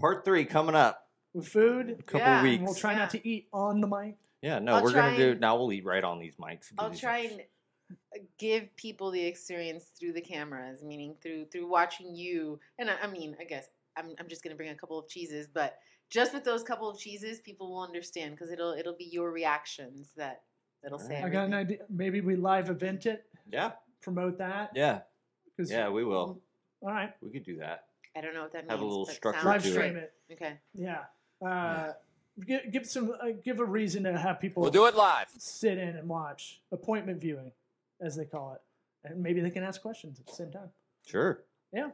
[0.00, 1.06] Part three coming up.
[1.34, 1.90] with food?
[1.98, 2.38] A couple Yeah.
[2.40, 2.62] And weeks.
[2.64, 4.16] we'll try not to eat on the mic.
[4.42, 5.30] Yeah, no, I'll we're gonna do.
[5.32, 6.72] and- Now we'll eat right on these mics.
[6.78, 7.42] I'll try and
[8.38, 12.58] give people the experience through the cameras, meaning through through watching you.
[12.78, 15.46] And I, I mean, I guess I'm I'm just gonna bring a couple of cheeses,
[15.52, 15.78] but
[16.10, 20.10] just with those couple of cheeses, people will understand because it'll it'll be your reactions
[20.16, 20.42] that
[20.82, 21.22] that'll say.
[21.22, 21.78] I got an idea.
[21.90, 24.70] Maybe we live event it, Yeah, promote that.
[24.74, 25.00] yeah,
[25.56, 25.88] 'cause- yeah.
[25.88, 26.40] We will.
[26.80, 27.12] All right.
[27.20, 27.86] We could do that.
[28.16, 28.70] I don't know what that means.
[28.70, 29.72] Have a little but structure Live to it.
[29.72, 30.02] stream great.
[30.04, 30.12] it.
[30.32, 30.58] Okay.
[30.74, 31.04] Yeah.
[31.44, 31.92] Uh,
[32.46, 33.12] give, give some.
[33.20, 35.26] Uh, give a reason to have people We'll do it live.
[35.38, 37.50] sit in and watch appointment viewing,
[38.00, 38.60] as they call it,
[39.10, 40.70] and maybe they can ask questions at the same time.
[41.06, 41.44] Sure.
[41.72, 41.88] Yeah.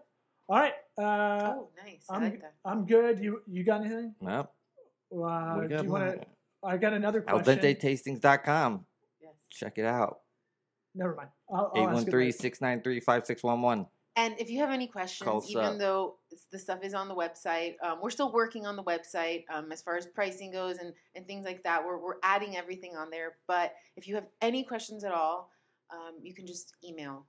[0.49, 0.75] All right.
[0.99, 2.05] Uh, oh, nice.
[2.11, 2.55] I I'm like that.
[2.65, 3.19] I'm good.
[3.21, 4.15] You you got anything?
[4.21, 4.51] Well,
[5.13, 6.27] Uh, do you want to?
[6.63, 7.59] I got another question.
[7.59, 8.85] dentetastings.com.
[9.23, 9.33] Yes.
[9.51, 10.21] Check it out.
[10.95, 11.29] Never mind.
[11.53, 13.87] I'll, I'll 813-693-5611.
[14.17, 15.79] And if you have any questions, Call even up.
[15.79, 16.15] though
[16.53, 19.83] the stuff is on the website, um, we're still working on the website um, as
[19.83, 21.85] far as pricing goes and, and things like that.
[21.85, 23.37] We're, we're adding everything on there.
[23.49, 25.51] But if you have any questions at all,
[25.91, 27.27] um, you can just email.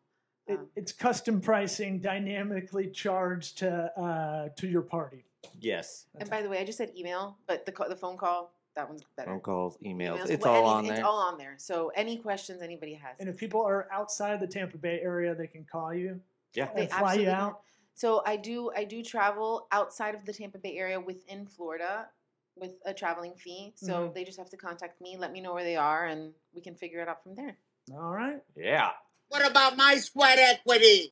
[0.47, 5.25] It, Um, it's custom pricing, dynamically charged to uh, to your party.
[5.59, 6.05] Yes.
[6.19, 8.87] and by the way, I just said email, but the, ca- the phone call, that
[8.89, 9.29] one's better.
[9.31, 10.17] Phone calls, emails.
[10.19, 11.05] Emails, It's wha- all any- on It's there.
[11.05, 11.53] all on there.
[11.57, 13.15] So any questions anybody has.
[13.19, 16.19] And if people are outside the Tampa Bay area, they can call you
[16.53, 16.69] Yeah.
[16.75, 17.39] They and fly absolutely you can.
[17.41, 17.61] out.
[17.93, 22.09] So I do I do travel outside of the Tampa Bay area within Florida
[22.57, 23.73] with a traveling fee.
[23.75, 24.13] So Mhm.
[24.13, 26.75] they just have to contact me, let me know where they are, and we can
[26.75, 27.57] figure it out from there.
[27.93, 28.41] All right.
[28.55, 28.89] Yeah.
[29.29, 31.09] What about my sweat equity?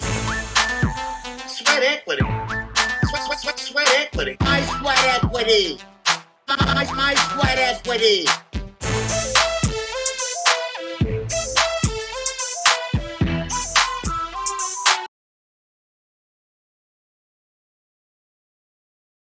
[1.48, 2.24] Sweat equity.
[2.24, 4.38] Sweat, sweat, sweat, sweat equity.
[4.42, 5.78] My sweat equity.
[6.48, 8.26] My, my, my sweat equity.